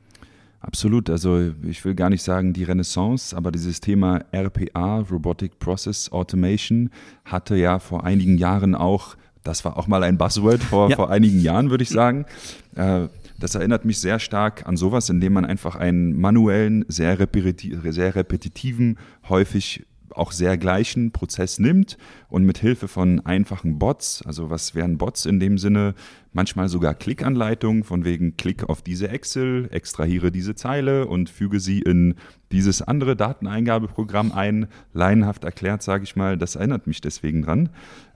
Absolut. 0.61 1.09
Also 1.09 1.53
ich 1.63 1.85
will 1.85 1.95
gar 1.95 2.11
nicht 2.11 2.23
sagen 2.23 2.53
die 2.53 2.65
Renaissance, 2.65 3.35
aber 3.35 3.51
dieses 3.51 3.81
Thema 3.81 4.25
RPA, 4.31 5.01
Robotic 5.11 5.59
Process 5.59 6.13
Automation, 6.13 6.91
hatte 7.25 7.57
ja 7.57 7.79
vor 7.79 8.05
einigen 8.05 8.37
Jahren 8.37 8.75
auch, 8.75 9.17
das 9.43 9.65
war 9.65 9.79
auch 9.79 9.87
mal 9.87 10.03
ein 10.03 10.19
Buzzword 10.19 10.63
vor, 10.63 10.91
ja. 10.91 10.97
vor 10.97 11.11
einigen 11.11 11.41
Jahren, 11.41 11.71
würde 11.71 11.83
ich 11.83 11.89
sagen. 11.89 12.27
Äh, 12.75 13.09
das 13.39 13.55
erinnert 13.55 13.87
mich 13.87 13.99
sehr 13.99 14.19
stark 14.19 14.67
an 14.69 14.77
sowas, 14.77 15.09
indem 15.09 15.33
man 15.33 15.47
einfach 15.47 15.77
einen 15.77 16.21
manuellen, 16.21 16.85
sehr, 16.89 17.19
repeti 17.19 17.75
sehr 17.91 18.15
repetitiven, 18.15 18.99
häufig 19.31 19.87
auch 20.17 20.33
sehr 20.33 20.59
gleichen 20.59 21.13
Prozess 21.13 21.59
nimmt 21.59 21.99
und 22.29 22.45
mit 22.45 22.59
Hilfe 22.59 22.89
von 22.89 23.21
einfachen 23.27 23.79
Bots, 23.79 24.23
also 24.27 24.51
was 24.51 24.75
wären 24.75 24.99
Bots 24.99 25.27
in 25.27 25.41
dem 25.41 25.59
Sinne, 25.59 25.95
manchmal 26.33 26.69
sogar 26.69 26.95
Klickanleitungen 26.95 27.85
von 27.85 28.05
wegen 28.05 28.37
Klick 28.37 28.69
auf 28.69 28.83
diese 28.83 29.09
Excel, 29.09 29.69
extrahiere 29.71 30.31
diese 30.31 30.55
Zeile 30.55 31.07
und 31.07 31.31
füge 31.31 31.61
sie 31.61 31.81
in 31.81 32.15
dieses 32.53 32.83
andere 32.83 33.17
Dateneingabeprogramm 33.17 34.33
ein. 34.33 34.69
Laienhaft 34.93 35.45
erklärt, 35.45 35.83
sage 35.83 36.05
ich 36.05 36.17
mal, 36.17 36.37
das 36.37 36.57
erinnert 36.57 36.87
mich 36.87 37.01
deswegen 37.01 37.43
dran. 37.43 37.71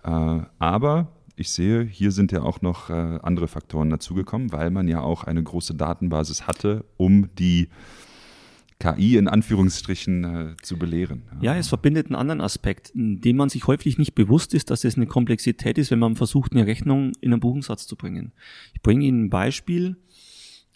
Äh, 0.05 0.43
aber 0.59 1.09
ich 1.37 1.51
sehe, 1.51 1.83
hier 1.83 2.13
sind 2.13 2.33
ja 2.33 2.43
auch 2.43 2.63
noch 2.63 2.91
äh, 2.91 3.19
andere 3.23 3.49
Faktoren 3.49 3.91
dazugekommen, 3.91 4.53
weil 4.53 4.71
man 4.71 4.87
ja 4.89 5.01
auch 5.01 5.25
eine 5.25 5.43
große 5.43 5.75
Datenbasis 5.75 6.47
hatte, 6.47 6.85
um 6.97 7.29
die 7.39 7.69
KI 8.81 9.17
in 9.17 9.29
Anführungsstrichen 9.29 10.25
äh, 10.25 10.57
zu 10.63 10.79
belehren. 10.79 11.23
Ja. 11.41 11.57
es 11.57 11.69
verbindet 11.69 12.07
einen 12.07 12.17
anderen 12.17 12.41
Aspekt, 12.41 12.91
dem 12.95 13.37
man 13.37 13.49
sich 13.49 13.67
häufig 13.67 13.99
nicht 13.99 14.15
bewusst 14.15 14.53
ist, 14.53 14.71
dass 14.71 14.85
es 14.85 14.97
eine 14.97 15.07
Komplexität 15.07 15.79
ist, 15.79 15.91
wenn 15.91 15.99
man 15.99 16.17
versucht, 16.17 16.53
eine 16.53 16.67
Rechnung 16.67 17.13
in 17.21 17.33
einen 17.33 17.41
Buchungssatz 17.41 17.87
zu 17.87 17.97
bringen. 17.97 18.33
Ich 18.75 18.83
bringe 18.83 19.05
Ihnen 19.05 19.27
ein 19.27 19.31
Beispiel. 19.31 19.97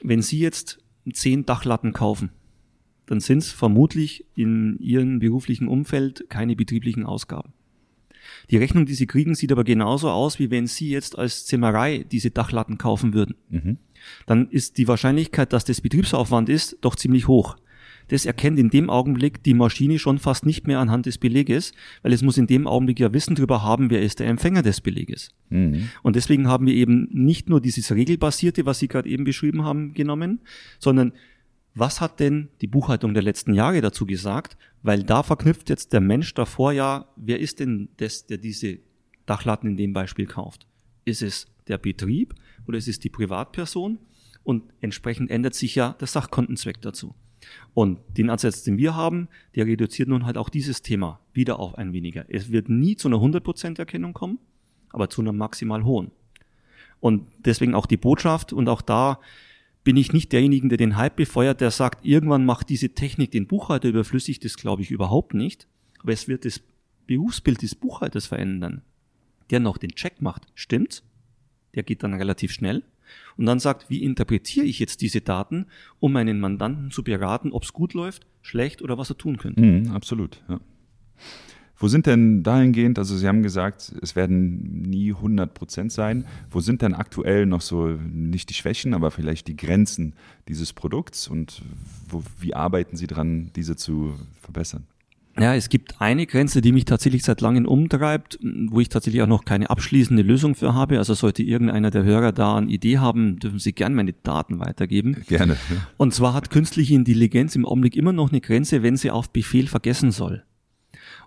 Wenn 0.03 0.23
Sie 0.23 0.39
jetzt 0.39 0.79
zehn 1.13 1.45
Dachlatten 1.45 1.93
kaufen, 1.93 2.31
dann 3.07 3.21
sind 3.21 3.39
es 3.39 3.51
vermutlich 3.51 4.27
in 4.35 4.79
Ihrem 4.79 5.19
beruflichen 5.19 5.67
Umfeld 5.67 6.27
keine 6.29 6.55
betrieblichen 6.55 7.05
Ausgaben. 7.05 7.53
Die 8.51 8.59
Rechnung, 8.59 8.87
die 8.87 8.95
Sie 8.95 9.07
kriegen, 9.07 9.35
sieht 9.35 9.51
aber 9.51 9.65
genauso 9.65 10.11
aus, 10.11 10.39
wie 10.39 10.51
wenn 10.51 10.67
Sie 10.67 10.91
jetzt 10.91 11.19
als 11.19 11.47
Zimmerei 11.47 12.05
diese 12.11 12.31
Dachlatten 12.31 12.79
kaufen 12.79 13.15
würden. 13.15 13.35
Mhm. 13.49 13.79
Dann 14.27 14.49
ist 14.51 14.79
die 14.79 14.87
Wahrscheinlichkeit, 14.87 15.53
dass 15.53 15.65
das 15.65 15.81
Betriebsaufwand 15.81 16.49
ist, 16.49 16.77
doch 16.83 16.95
ziemlich 16.95 17.27
hoch 17.27 17.57
das 18.09 18.27
erkennt 18.27 18.59
in 18.59 18.71
dem 18.71 18.91
Augenblick 18.91 19.43
die 19.43 19.55
Maschine 19.55 19.99
schon 19.99 20.19
fast 20.19 20.45
nicht 20.45 20.67
mehr 20.67 20.81
anhand 20.81 21.07
des 21.07 21.19
Beleges, 21.19 21.73
weil 22.03 22.13
es 22.13 22.23
muss 22.23 22.39
in 22.39 22.47
dem 22.47 22.67
Augenblick 22.67 23.01
ja 23.01 23.13
Wissen 23.13 23.35
darüber 23.35 23.63
haben, 23.63 23.91
wer 23.91 24.03
ist 24.03 24.21
der 24.21 24.29
Empfänger 24.29 24.63
des 24.63 24.81
Beleges. 24.81 25.31
Mhm. 25.51 25.91
Und 26.03 26.17
deswegen 26.17 26.49
haben 26.49 26.67
wir 26.67 26.75
eben 26.75 27.09
nicht 27.13 27.49
nur 27.49 27.61
dieses 27.61 27.93
regelbasierte, 27.93 28.67
was 28.67 28.79
Sie 28.79 28.89
gerade 28.89 29.09
eben 29.09 29.25
beschrieben 29.25 29.65
haben, 29.65 29.95
genommen, 29.95 30.41
sondern 30.79 31.13
was 31.75 32.01
hat 32.01 32.19
denn 32.19 32.49
die 32.61 32.67
Buchhaltung 32.67 33.15
der 33.15 33.23
letzten 33.23 33.55
Jahre 33.55 33.81
dazu 33.81 34.05
gesagt? 34.05 34.57
Weil 34.83 35.05
da 35.05 35.23
verknüpft 35.23 35.69
jetzt 35.71 35.93
der 35.93 36.01
Mensch 36.01 36.35
davor 36.35 36.73
ja, 36.73 37.07
wer 37.17 37.39
ist 37.39 37.61
denn 37.61 37.89
das, 37.99 38.27
der 38.27 38.39
diese 38.39 38.79
Dachlatten 39.27 39.69
in 39.69 39.77
dem 39.77 39.93
Beispiel 39.93 40.27
kauft? 40.27 40.67
Ist 41.05 41.23
es 41.23 41.47
der 41.69 41.79
Betrieb 41.79 42.35
oder 42.67 42.79
ist 42.79 42.89
es 42.89 42.99
die 42.99 43.11
Privatperson? 43.11 43.99
Und 44.43 44.65
entsprechend 44.81 45.31
ändert 45.31 45.55
sich 45.55 45.75
ja 45.75 45.95
der 46.01 46.09
Sachkontenzweck 46.09 46.81
dazu. 46.81 47.15
Und 47.75 47.99
den 48.17 48.31
Ansatz, 48.31 48.63
den 48.65 48.79
wir 48.79 48.95
haben, 48.95 49.29
der 49.55 49.67
reduziert 49.67 50.09
nun 50.09 50.27
halt 50.27 50.37
auch 50.37 50.49
dieses 50.49 50.83
Thema 50.83 51.21
wieder 51.33 51.59
auf 51.59 51.77
ein 51.77 51.93
weniger. 51.93 52.25
Es 52.29 52.51
wird 52.51 52.69
nie 52.69 52.97
zu 52.97 53.09
einer 53.09 53.19
100% 53.19 53.79
Erkennung 53.79 54.13
kommen, 54.13 54.39
aber 54.91 55.11
zu 55.11 55.21
einer 55.21 55.33
maximal 55.33 55.85
hohen. 55.85 56.11
Und 57.01 57.27
deswegen 57.39 57.75
auch 57.75 57.87
die 57.87 57.97
Botschaft 57.97 58.53
und 58.53 58.69
auch 58.69 58.83
da 58.83 59.21
bin 59.85 59.97
ich 59.97 60.13
nicht 60.13 60.33
derjenige, 60.33 60.69
der 60.69 60.79
den 60.79 60.97
Hype 60.97 61.17
befeuert, 61.17 61.61
der 61.61 61.71
sagt, 61.71 62.05
irgendwann 62.05 62.45
macht 62.45 62.69
diese 62.69 62.91
Technik 62.91 63.31
den 63.31 63.47
Buchhalter 63.47 63.89
überflüssig, 63.89 64.41
das 64.41 64.57
glaube 64.57 64.83
ich 64.83 64.91
überhaupt 64.91 65.35
nicht. 65.35 65.67
Aber 66.01 66.13
es 66.13 66.29
wird 66.29 66.45
das 66.45 66.61
Berufsbild 67.07 67.63
des 67.63 67.75
Buchhalters 67.75 68.27
verändern. 68.27 68.83
Der 69.51 69.61
noch 69.61 69.79
den 69.79 69.93
Check 69.93 70.21
macht, 70.21 70.47
stimmt, 70.55 71.03
der 71.75 71.83
geht 71.85 72.03
dann 72.03 72.15
relativ 72.15 72.53
schnell 72.53 72.83
und 73.37 73.47
dann 73.47 73.61
sagt, 73.61 73.91
wie 73.91 74.03
interpretiere 74.03 74.67
ich 74.67 74.79
jetzt 74.79 75.01
diese 75.01 75.21
Daten, 75.21 75.67
um 76.01 76.13
meinen 76.13 76.41
Mandanten 76.41 76.91
zu 76.91 77.03
beraten, 77.03 77.53
ob 77.53 77.65
es 77.65 77.73
gut 77.73 77.95
läuft, 77.95 78.27
schlecht 78.43 78.83
oder 78.83 78.99
was 78.99 79.11
er 79.11 79.19
tun 79.19 79.37
könnte. 79.37 79.61
Mhm, 79.61 79.93
absolut, 79.93 80.43
ja. 80.49 80.61
Wo 81.81 81.87
sind 81.87 82.07
denn 82.07 82.43
dahingehend, 82.43 82.99
also 82.99 83.17
Sie 83.17 83.29
haben 83.29 83.45
gesagt, 83.45 83.95
es 84.03 84.17
werden 84.17 84.83
nie 84.83 85.13
100 85.13 85.55
Prozent 85.55 85.93
sein. 85.93 86.25
Wo 86.51 86.59
sind 86.59 86.83
denn 86.83 86.93
aktuell 86.93 87.47
noch 87.47 87.61
so, 87.61 87.87
nicht 87.87 88.51
die 88.51 88.55
Schwächen, 88.55 88.95
aber 88.95 89.13
vielleicht 89.13 89.47
die 89.47 89.57
Grenzen 89.57 90.15
dieses 90.49 90.73
Produkts 90.73 91.29
und 91.29 91.63
wo, 92.09 92.25
wie 92.41 92.53
arbeiten 92.55 92.97
Sie 92.97 93.07
dran, 93.07 93.53
diese 93.55 93.77
zu 93.77 94.15
verbessern? 94.41 94.89
Ja, 95.41 95.55
es 95.55 95.69
gibt 95.69 96.01
eine 96.01 96.27
Grenze, 96.27 96.61
die 96.61 96.73
mich 96.73 96.85
tatsächlich 96.85 97.23
seit 97.23 97.41
langem 97.41 97.67
umtreibt, 97.67 98.39
wo 98.43 98.81
ich 98.81 98.89
tatsächlich 98.89 99.23
auch 99.23 99.29
noch 99.29 99.45
keine 99.45 99.71
abschließende 99.71 100.23
Lösung 100.23 100.55
für 100.55 100.75
habe. 100.75 100.99
Also 100.99 101.15
sollte 101.15 101.43
irgendeiner 101.43 101.91
der 101.91 102.03
Hörer 102.03 102.33
da 102.33 102.57
eine 102.57 102.71
Idee 102.71 102.99
haben, 102.99 103.39
dürfen 103.39 103.59
Sie 103.59 103.73
gerne 103.73 103.95
meine 103.95 104.13
Daten 104.13 104.59
weitergeben. 104.59 105.23
Gerne. 105.29 105.57
Und 105.97 106.13
zwar 106.13 106.35
hat 106.35 106.51
künstliche 106.51 106.95
Intelligenz 106.95 107.55
im 107.55 107.67
Augenblick 107.67 107.97
immer 107.97 108.13
noch 108.13 108.31
eine 108.31 108.41
Grenze, 108.41 108.83
wenn 108.83 108.97
sie 108.97 109.11
auf 109.11 109.31
Befehl 109.31 109.69
vergessen 109.69 110.11
soll. 110.11 110.43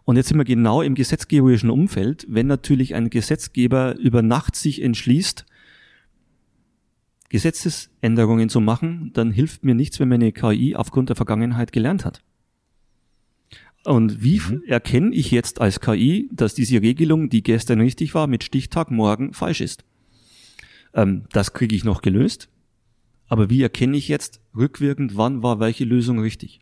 Und 0.04 0.16
jetzt 0.18 0.30
sind 0.30 0.38
wir 0.38 0.46
genau 0.46 0.82
im 0.82 0.96
gesetzgeberischen 0.96 1.70
Umfeld, 1.70 2.26
wenn 2.28 2.48
natürlich 2.48 2.96
ein 2.96 3.10
Gesetzgeber 3.10 3.98
über 3.98 4.22
Nacht 4.22 4.56
sich 4.56 4.82
entschließt, 4.82 5.46
Gesetzesänderungen 7.30 8.50
zu 8.50 8.60
machen, 8.60 9.12
dann 9.14 9.32
hilft 9.32 9.64
mir 9.64 9.74
nichts, 9.74 10.02
wenn 10.02 10.10
meine 10.10 10.34
KI 10.34 10.76
aufgrund 10.76 11.08
der 11.08 11.16
Vergangenheit 11.16 11.72
gelernt 11.72 12.04
hat. 12.04 12.22
Und 13.84 14.22
wie 14.24 14.40
mhm. 14.40 14.64
erkenne 14.68 15.16
ich 15.16 15.32
jetzt 15.32 15.60
als 15.60 15.80
KI, 15.80 16.30
dass 16.32 16.54
diese 16.54 16.82
Regelung, 16.82 17.30
die 17.30 17.42
gestern 17.42 17.82
richtig 17.82 18.14
war, 18.14 18.28
mit 18.28 18.44
Stichtag 18.44 18.92
morgen 18.92 19.34
falsch 19.34 19.62
ist? 19.62 19.84
Ähm, 20.94 21.24
das 21.32 21.54
kriege 21.54 21.76
ich 21.76 21.84
noch 21.84 22.02
gelöst. 22.02 22.50
Aber 23.28 23.50
wie 23.50 23.62
erkenne 23.62 23.98
ich 23.98 24.08
jetzt 24.08 24.42
rückwirkend, 24.56 25.16
wann 25.16 25.42
war 25.42 25.60
welche 25.60 25.86
Lösung 25.86 26.20
richtig? 26.20 26.60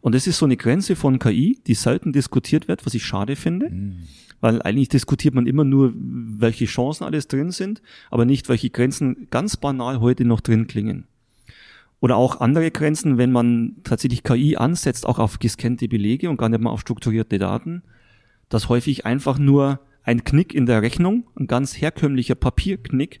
Und 0.00 0.14
das 0.14 0.26
ist 0.26 0.38
so 0.38 0.44
eine 0.44 0.56
Grenze 0.56 0.96
von 0.96 1.18
KI, 1.18 1.60
die 1.66 1.74
selten 1.74 2.12
diskutiert 2.12 2.68
wird, 2.68 2.84
was 2.84 2.94
ich 2.94 3.04
schade 3.04 3.36
finde. 3.36 3.70
Mhm. 3.70 4.02
Weil 4.40 4.62
eigentlich 4.62 4.88
diskutiert 4.88 5.34
man 5.34 5.46
immer 5.46 5.64
nur, 5.64 5.92
welche 5.96 6.66
Chancen 6.66 7.04
alles 7.04 7.26
drin 7.26 7.50
sind, 7.50 7.82
aber 8.10 8.24
nicht, 8.24 8.48
welche 8.48 8.70
Grenzen 8.70 9.26
ganz 9.30 9.56
banal 9.56 10.00
heute 10.00 10.24
noch 10.24 10.40
drin 10.40 10.66
klingen. 10.68 11.06
Oder 12.00 12.16
auch 12.16 12.40
andere 12.40 12.70
Grenzen, 12.70 13.18
wenn 13.18 13.32
man 13.32 13.76
tatsächlich 13.82 14.22
KI 14.22 14.56
ansetzt, 14.56 15.04
auch 15.06 15.18
auf 15.18 15.38
gescannte 15.38 15.88
Belege 15.88 16.30
und 16.30 16.36
gar 16.36 16.48
nicht 16.48 16.60
mal 16.60 16.70
auf 16.70 16.80
strukturierte 16.80 17.38
Daten, 17.38 17.82
dass 18.48 18.68
häufig 18.68 19.04
einfach 19.04 19.38
nur 19.38 19.80
ein 20.04 20.24
Knick 20.24 20.54
in 20.54 20.66
der 20.66 20.80
Rechnung, 20.82 21.24
ein 21.38 21.48
ganz 21.48 21.80
herkömmlicher 21.80 22.36
Papierknick, 22.36 23.20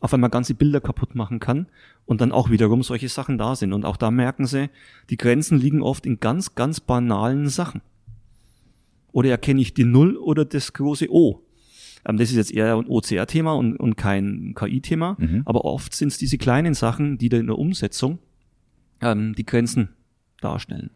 auf 0.00 0.14
einmal 0.14 0.30
ganze 0.30 0.54
Bilder 0.54 0.80
kaputt 0.80 1.14
machen 1.14 1.40
kann 1.40 1.66
und 2.06 2.20
dann 2.20 2.32
auch 2.32 2.50
wiederum 2.50 2.82
solche 2.82 3.08
Sachen 3.08 3.38
da 3.38 3.56
sind. 3.56 3.72
Und 3.72 3.84
auch 3.84 3.96
da 3.96 4.10
merken 4.10 4.46
sie, 4.46 4.70
die 5.10 5.16
Grenzen 5.16 5.58
liegen 5.58 5.82
oft 5.82 6.06
in 6.06 6.20
ganz, 6.20 6.54
ganz 6.54 6.80
banalen 6.80 7.48
Sachen. 7.48 7.80
Oder 9.10 9.30
erkenne 9.30 9.60
ich 9.60 9.74
die 9.74 9.84
Null 9.84 10.16
oder 10.16 10.44
das 10.44 10.72
große 10.72 11.10
O? 11.10 11.42
Ähm, 12.04 12.16
das 12.16 12.30
ist 12.30 12.36
jetzt 12.36 12.52
eher 12.52 12.76
ein 12.76 12.86
OCR-Thema 12.86 13.52
und, 13.54 13.76
und 13.76 13.96
kein 13.96 14.54
KI-Thema. 14.56 15.16
Mhm. 15.18 15.42
Aber 15.44 15.64
oft 15.64 15.94
sind 15.94 16.08
es 16.08 16.18
diese 16.18 16.38
kleinen 16.38 16.74
Sachen, 16.74 17.18
die 17.18 17.28
da 17.28 17.36
in 17.38 17.46
der 17.46 17.58
Umsetzung 17.58 18.18
ähm, 19.00 19.34
die 19.34 19.46
Grenzen 19.46 19.90
darstellen. 20.40 20.90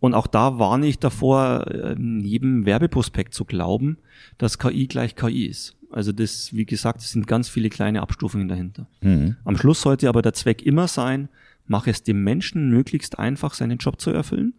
Und 0.00 0.14
auch 0.14 0.26
da 0.26 0.58
warne 0.58 0.86
ich 0.86 0.98
davor, 0.98 1.66
ähm, 1.72 2.20
jedem 2.20 2.66
Werbeprospekt 2.66 3.34
zu 3.34 3.44
glauben, 3.44 3.98
dass 4.38 4.58
KI 4.58 4.86
gleich 4.86 5.16
KI 5.16 5.46
ist. 5.46 5.76
Also 5.90 6.12
das, 6.12 6.52
wie 6.52 6.66
gesagt, 6.66 7.00
es 7.00 7.12
sind 7.12 7.26
ganz 7.26 7.48
viele 7.48 7.70
kleine 7.70 8.02
Abstufungen 8.02 8.48
dahinter. 8.48 8.86
Mhm. 9.00 9.36
Am 9.44 9.56
Schluss 9.56 9.80
sollte 9.80 10.08
aber 10.08 10.22
der 10.22 10.34
Zweck 10.34 10.62
immer 10.62 10.86
sein, 10.86 11.28
mach 11.66 11.86
es 11.86 12.02
dem 12.02 12.22
Menschen 12.22 12.70
möglichst 12.70 13.18
einfach, 13.18 13.54
seinen 13.54 13.78
Job 13.78 14.00
zu 14.00 14.10
erfüllen 14.10 14.54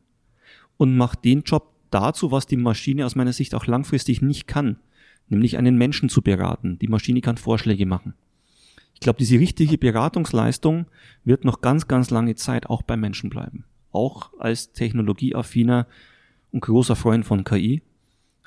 und 0.77 0.97
mach 0.97 1.15
den 1.15 1.43
Job 1.43 1.73
dazu, 1.91 2.31
was 2.31 2.45
die 2.45 2.57
Maschine 2.57 3.05
aus 3.05 3.15
meiner 3.15 3.33
Sicht 3.33 3.55
auch 3.55 3.65
langfristig 3.65 4.21
nicht 4.21 4.47
kann, 4.47 4.77
nämlich 5.29 5.57
einen 5.57 5.77
Menschen 5.77 6.09
zu 6.09 6.21
beraten. 6.21 6.77
Die 6.79 6.87
Maschine 6.87 7.21
kann 7.21 7.37
Vorschläge 7.37 7.85
machen. 7.85 8.13
Ich 8.93 8.99
glaube, 8.99 9.19
diese 9.19 9.39
richtige 9.39 9.77
Beratungsleistung 9.77 10.87
wird 11.23 11.45
noch 11.45 11.61
ganz, 11.61 11.87
ganz 11.87 12.09
lange 12.09 12.35
Zeit 12.35 12.69
auch 12.69 12.81
beim 12.81 12.99
Menschen 12.99 13.29
bleiben. 13.29 13.63
Auch 13.91 14.31
als 14.39 14.73
technologieaffiner 14.73 15.87
und 16.51 16.61
großer 16.61 16.95
Freund 16.95 17.25
von 17.25 17.43
KI. 17.43 17.81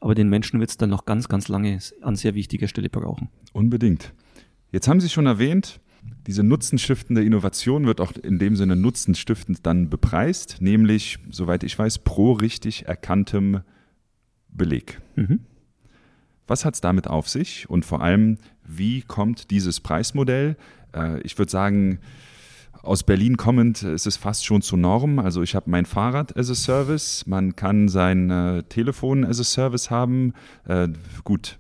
Aber 0.01 0.14
den 0.14 0.29
Menschen 0.29 0.61
wird 0.61 0.71
es 0.71 0.77
dann 0.77 0.90
noch 0.90 1.07
ganz, 1.07 1.29
ganz 1.29 1.49
lange 1.49 1.79
an 2.03 2.16
sehr 2.16 2.35
wichtiger 2.35 2.68
Stelle 2.68 2.90
brauchen. 2.90 3.29
Unbedingt. 3.53 4.12
Jetzt 4.73 4.88
haben 4.88 5.01
Sie 5.01 5.09
schon 5.09 5.27
erwähnt, 5.27 5.81
diese 6.27 6.42
nutzenstiftende 6.42 7.25
Innovation 7.25 7.87
wird 7.87 8.01
auch 8.01 8.12
in 8.12 8.38
dem 8.38 8.57
Sinne 8.57 8.77
nutzenstiftend 8.77 9.64
dann 9.66 9.88
bepreist, 9.88 10.59
nämlich, 10.61 11.18
soweit 11.31 11.64
ich 11.64 11.79
weiß, 11.79 12.01
pro 12.01 12.33
richtig 12.33 12.87
erkanntem 12.87 13.61
Beleg. 14.49 15.01
Mhm. 15.16 15.40
Was 16.53 16.67
hat 16.67 16.75
es 16.75 16.83
damit 16.83 17.09
auf 17.09 17.31
sich 17.31 17.71
und 17.71 17.87
vor 17.87 18.03
allem, 18.03 18.37
wie 18.62 19.01
kommt 19.01 19.51
dieses 19.51 19.81
Preismodell? 19.81 20.59
Äh, 20.95 21.19
ich 21.23 21.38
würde 21.38 21.51
sagen, 21.51 21.99
aus 22.83 23.05
Berlin 23.05 23.38
kommend 23.38 23.83
ist 23.83 24.07
es 24.07 24.19
fast 24.19 24.45
schon 24.45 24.61
zur 24.61 24.77
Norm. 24.77 25.19
Also 25.19 25.41
ich 25.41 25.55
habe 25.55 25.71
mein 25.71 25.87
Fahrrad 25.87 26.37
as 26.37 26.51
a 26.51 26.55
Service, 26.55 27.27
man 27.27 27.57
kann 27.57 27.88
sein 27.88 28.29
äh, 28.29 28.65
Telefon 28.65 29.25
as 29.25 29.41
a 29.41 29.45
Service 29.45 29.91
haben. 29.91 30.35
Äh, 30.69 30.88
gut, 31.25 31.59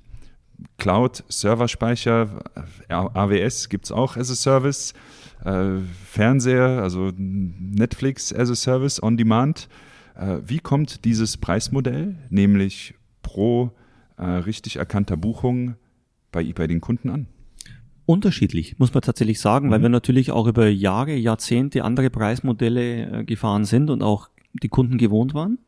Cloud, 0.76 1.24
Serverspeicher, 1.26 2.44
äh, 2.90 2.92
AWS 2.92 3.70
gibt 3.70 3.86
es 3.86 3.92
auch 3.92 4.18
as 4.18 4.30
a 4.30 4.34
Service. 4.34 4.92
Äh, 5.42 5.78
Fernseher, 6.04 6.82
also 6.82 7.12
Netflix 7.16 8.30
as 8.30 8.50
a 8.50 8.54
Service 8.54 9.02
on 9.02 9.16
Demand. 9.16 9.70
Äh, 10.16 10.40
wie 10.44 10.58
kommt 10.58 11.06
dieses 11.06 11.38
Preismodell, 11.38 12.16
nämlich 12.28 12.92
pro 13.22 13.72
äh, 14.16 14.24
richtig 14.24 14.76
erkannter 14.76 15.16
Buchung 15.16 15.76
bei, 16.30 16.44
bei 16.52 16.66
den 16.66 16.80
Kunden 16.80 17.10
an? 17.10 17.26
Unterschiedlich, 18.04 18.78
muss 18.78 18.92
man 18.92 19.02
tatsächlich 19.02 19.40
sagen, 19.40 19.68
mhm. 19.68 19.70
weil 19.70 19.82
wir 19.82 19.88
natürlich 19.88 20.32
auch 20.32 20.46
über 20.46 20.68
Jahre, 20.68 21.14
Jahrzehnte 21.14 21.84
andere 21.84 22.10
Preismodelle 22.10 23.20
äh, 23.20 23.24
gefahren 23.24 23.64
sind 23.64 23.90
und 23.90 24.02
auch 24.02 24.28
die 24.52 24.68
Kunden 24.68 24.98
gewohnt 24.98 25.34
waren. 25.34 25.58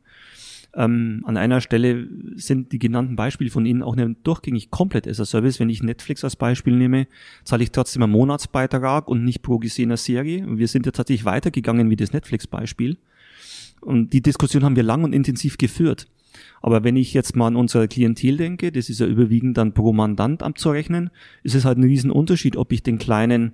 Ähm, 0.77 1.23
an 1.25 1.37
einer 1.37 1.61
Stelle 1.61 2.09
sind 2.35 2.73
die 2.73 2.79
genannten 2.79 3.15
Beispiele 3.15 3.51
von 3.51 3.65
Ihnen 3.65 3.83
auch 3.83 3.95
nicht 3.95 4.19
durchgängig 4.25 4.71
komplett 4.71 5.07
as 5.07 5.21
a 5.21 5.25
Service. 5.25 5.61
Wenn 5.61 5.69
ich 5.69 5.83
Netflix 5.83 6.25
als 6.25 6.35
Beispiel 6.35 6.75
nehme, 6.75 7.07
zahle 7.45 7.63
ich 7.63 7.71
trotzdem 7.71 8.03
einen 8.03 8.13
Monatsbeitrag 8.13 9.07
und 9.07 9.25
nicht 9.25 9.43
pro 9.43 9.59
gesehener 9.59 9.97
Serie. 9.97 10.45
Wir 10.49 10.67
sind 10.67 10.87
ja 10.87 10.93
tatsächlich 10.93 11.25
weitergegangen 11.25 11.91
wie 11.91 11.97
das 11.97 12.13
Netflix-Beispiel. 12.13 12.99
Und 13.81 14.13
die 14.13 14.23
Diskussion 14.23 14.65
haben 14.65 14.77
wir 14.77 14.83
lang 14.83 15.05
und 15.05 15.13
intensiv 15.13 15.59
geführt. 15.59 16.09
Aber 16.65 16.83
wenn 16.83 16.97
ich 16.97 17.13
jetzt 17.13 17.37
mal 17.37 17.49
an 17.49 17.57
unsere 17.57 17.89
Klientel 17.89 18.39
denke, 18.39 18.73
das 18.73 18.89
ist 18.89 18.99
ja 18.99 19.07
überwiegend 19.07 19.59
dann 19.59 19.75
pro 19.75 19.93
Mandant 19.93 20.43
abzurechnen, 20.43 21.11
ist 21.43 21.55
es 21.55 21.67
halt 21.67 21.77
ein 21.77 21.85
Riesenunterschied, 21.85 22.57
ob 22.57 22.73
ich 22.73 22.83
den 22.83 22.97
kleinen 22.97 23.53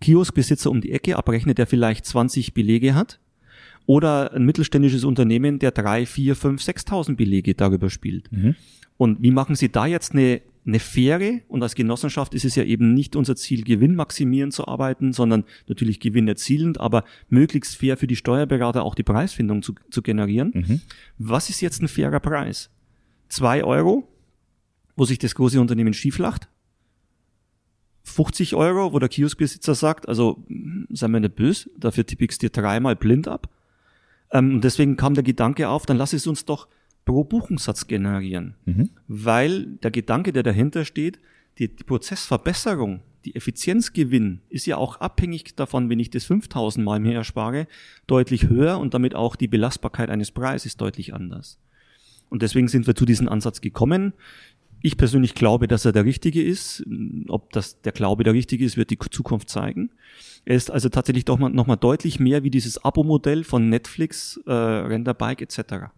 Kioskbesitzer 0.00 0.70
um 0.70 0.80
die 0.80 0.92
Ecke 0.92 1.16
abrechne, 1.16 1.56
der 1.56 1.66
vielleicht 1.66 2.06
20 2.06 2.54
Belege 2.54 2.94
hat, 2.94 3.18
oder 3.86 4.32
ein 4.32 4.44
mittelständisches 4.44 5.02
Unternehmen, 5.02 5.58
der 5.58 5.72
drei, 5.72 6.06
vier, 6.06 6.36
fünf, 6.36 6.62
6.000 6.62 7.16
Belege 7.16 7.56
darüber 7.56 7.90
spielt. 7.90 8.30
Mhm. 8.30 8.54
Und 8.96 9.20
wie 9.20 9.32
machen 9.32 9.56
Sie 9.56 9.72
da 9.72 9.86
jetzt 9.86 10.12
eine 10.12 10.40
eine 10.64 10.78
faire 10.78 11.40
und 11.48 11.62
als 11.62 11.74
Genossenschaft 11.74 12.34
ist 12.34 12.44
es 12.44 12.54
ja 12.54 12.62
eben 12.62 12.94
nicht 12.94 13.16
unser 13.16 13.34
Ziel, 13.34 13.64
Gewinn 13.64 13.96
maximieren 13.96 14.52
zu 14.52 14.68
arbeiten, 14.68 15.12
sondern 15.12 15.44
natürlich 15.66 15.98
Gewinn 15.98 16.28
erzielend, 16.28 16.78
aber 16.78 17.04
möglichst 17.28 17.76
fair 17.76 17.96
für 17.96 18.06
die 18.06 18.16
Steuerberater 18.16 18.84
auch 18.84 18.94
die 18.94 19.02
Preisfindung 19.02 19.62
zu, 19.62 19.74
zu 19.90 20.02
generieren. 20.02 20.52
Mhm. 20.54 20.80
Was 21.18 21.50
ist 21.50 21.60
jetzt 21.60 21.82
ein 21.82 21.88
fairer 21.88 22.20
Preis? 22.20 22.70
Zwei 23.28 23.64
Euro, 23.64 24.08
wo 24.94 25.04
sich 25.04 25.18
das 25.18 25.34
große 25.34 25.60
Unternehmen 25.60 25.94
schieflacht? 25.94 26.48
50 28.04 28.54
Euro, 28.54 28.92
wo 28.92 28.98
der 28.98 29.08
Kioskbesitzer 29.08 29.74
sagt, 29.74 30.08
also 30.08 30.44
sei 30.90 31.08
mir 31.08 31.20
nicht 31.20 31.36
böse, 31.36 31.70
dafür 31.76 32.04
tippe 32.04 32.24
ich 32.24 32.32
es 32.32 32.38
dir 32.38 32.50
dreimal 32.50 32.96
blind 32.96 33.26
ab. 33.26 33.48
Ähm, 34.30 34.54
und 34.54 34.64
deswegen 34.64 34.96
kam 34.96 35.14
der 35.14 35.22
Gedanke 35.22 35.68
auf, 35.68 35.86
dann 35.86 35.96
lass 35.96 36.12
es 36.12 36.26
uns 36.26 36.44
doch 36.44 36.68
pro 37.04 37.24
Buchungssatz 37.24 37.86
generieren. 37.86 38.54
Mhm. 38.64 38.90
Weil 39.08 39.66
der 39.82 39.90
Gedanke, 39.90 40.32
der 40.32 40.42
dahinter 40.42 40.84
steht, 40.84 41.18
die, 41.58 41.68
die, 41.68 41.84
Prozessverbesserung, 41.84 43.00
die 43.24 43.36
Effizienzgewinn 43.36 44.40
ist 44.48 44.66
ja 44.66 44.76
auch 44.76 45.00
abhängig 45.00 45.54
davon, 45.54 45.88
wenn 45.90 46.00
ich 46.00 46.10
das 46.10 46.24
5000 46.24 46.84
Mal 46.84 47.00
mehr 47.00 47.14
erspare, 47.14 47.66
deutlich 48.06 48.48
höher 48.48 48.78
und 48.78 48.94
damit 48.94 49.14
auch 49.14 49.36
die 49.36 49.48
Belastbarkeit 49.48 50.10
eines 50.10 50.30
Preises 50.30 50.76
deutlich 50.76 51.14
anders. 51.14 51.58
Und 52.28 52.42
deswegen 52.42 52.68
sind 52.68 52.86
wir 52.86 52.94
zu 52.94 53.04
diesem 53.04 53.28
Ansatz 53.28 53.60
gekommen. 53.60 54.14
Ich 54.80 54.96
persönlich 54.96 55.34
glaube, 55.34 55.68
dass 55.68 55.84
er 55.84 55.92
der 55.92 56.04
richtige 56.04 56.42
ist. 56.42 56.84
Ob 57.28 57.52
das 57.52 57.80
der 57.82 57.92
Glaube 57.92 58.24
der 58.24 58.32
richtige 58.32 58.64
ist, 58.64 58.76
wird 58.76 58.90
die 58.90 58.98
Zukunft 58.98 59.48
zeigen. 59.48 59.90
Er 60.44 60.56
ist 60.56 60.70
also 60.70 60.88
tatsächlich 60.88 61.24
doch 61.24 61.38
mal, 61.38 61.50
noch 61.50 61.66
mal 61.66 61.76
deutlich 61.76 62.18
mehr 62.18 62.42
wie 62.42 62.50
dieses 62.50 62.84
Abo-Modell 62.84 63.44
von 63.44 63.68
Netflix, 63.68 64.40
äh, 64.46 64.50
Renderbike 64.50 65.42
etc. 65.42 65.92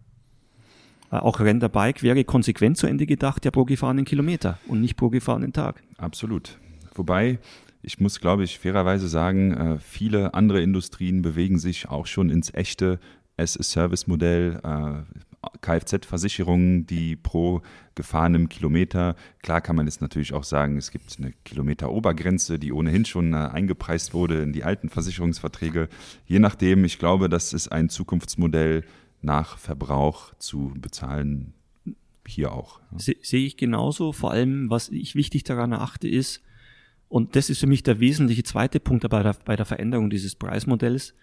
Äh, 1.15 1.19
auch 1.19 1.39
Renderbike 1.39 2.03
wäre 2.03 2.23
konsequent 2.23 2.77
zu 2.77 2.87
Ende 2.87 3.05
gedacht, 3.05 3.45
ja 3.45 3.51
pro 3.51 3.65
gefahrenen 3.65 4.05
Kilometer 4.05 4.59
und 4.67 4.81
nicht 4.81 4.95
pro 4.95 5.09
gefahrenen 5.09 5.53
Tag. 5.53 5.81
Absolut. 5.97 6.57
Wobei, 6.93 7.39
ich 7.81 7.99
muss, 7.99 8.19
glaube 8.19 8.43
ich, 8.43 8.59
fairerweise 8.59 9.07
sagen, 9.07 9.53
äh, 9.53 9.79
viele 9.79 10.33
andere 10.33 10.61
Industrien 10.61 11.21
bewegen 11.21 11.59
sich 11.59 11.89
auch 11.89 12.05
schon 12.07 12.29
ins 12.29 12.53
echte 12.53 12.99
as-a-Service-Modell. 13.37 14.59
Äh, 14.63 15.15
Kfz-Versicherungen, 15.61 16.87
die 16.87 17.15
pro 17.15 17.61
gefahrenem 17.93 18.49
Kilometer, 18.49 19.15
klar 19.43 19.61
kann 19.61 19.75
man 19.75 19.85
jetzt 19.85 20.01
natürlich 20.01 20.33
auch 20.33 20.43
sagen, 20.43 20.75
es 20.75 20.89
gibt 20.89 21.15
eine 21.19 21.33
Kilometerobergrenze, 21.43 22.57
die 22.57 22.73
ohnehin 22.73 23.05
schon 23.05 23.35
eingepreist 23.35 24.15
wurde 24.15 24.41
in 24.41 24.53
die 24.53 24.63
alten 24.63 24.89
Versicherungsverträge. 24.89 25.87
Je 26.25 26.39
nachdem, 26.39 26.83
ich 26.83 26.97
glaube, 26.97 27.29
das 27.29 27.53
ist 27.53 27.71
ein 27.71 27.89
Zukunftsmodell, 27.89 28.85
nach 29.25 29.57
Verbrauch 29.57 30.33
zu 30.35 30.71
bezahlen, 30.75 31.53
hier 32.27 32.51
auch. 32.53 32.79
Se, 32.97 33.15
sehe 33.21 33.45
ich 33.45 33.57
genauso. 33.57 34.11
Vor 34.11 34.31
allem, 34.31 34.69
was 34.69 34.89
ich 34.89 35.15
wichtig 35.15 35.43
daran 35.43 35.71
erachte, 35.71 36.07
ist, 36.07 36.41
und 37.09 37.35
das 37.35 37.49
ist 37.49 37.59
für 37.59 37.67
mich 37.67 37.83
der 37.83 37.99
wesentliche 37.99 38.43
zweite 38.43 38.79
Punkt 38.79 39.07
bei 39.09 39.23
der, 39.23 39.35
bei 39.45 39.55
der 39.55 39.65
Veränderung 39.65 40.09
dieses 40.09 40.35
Preismodells, 40.35 41.13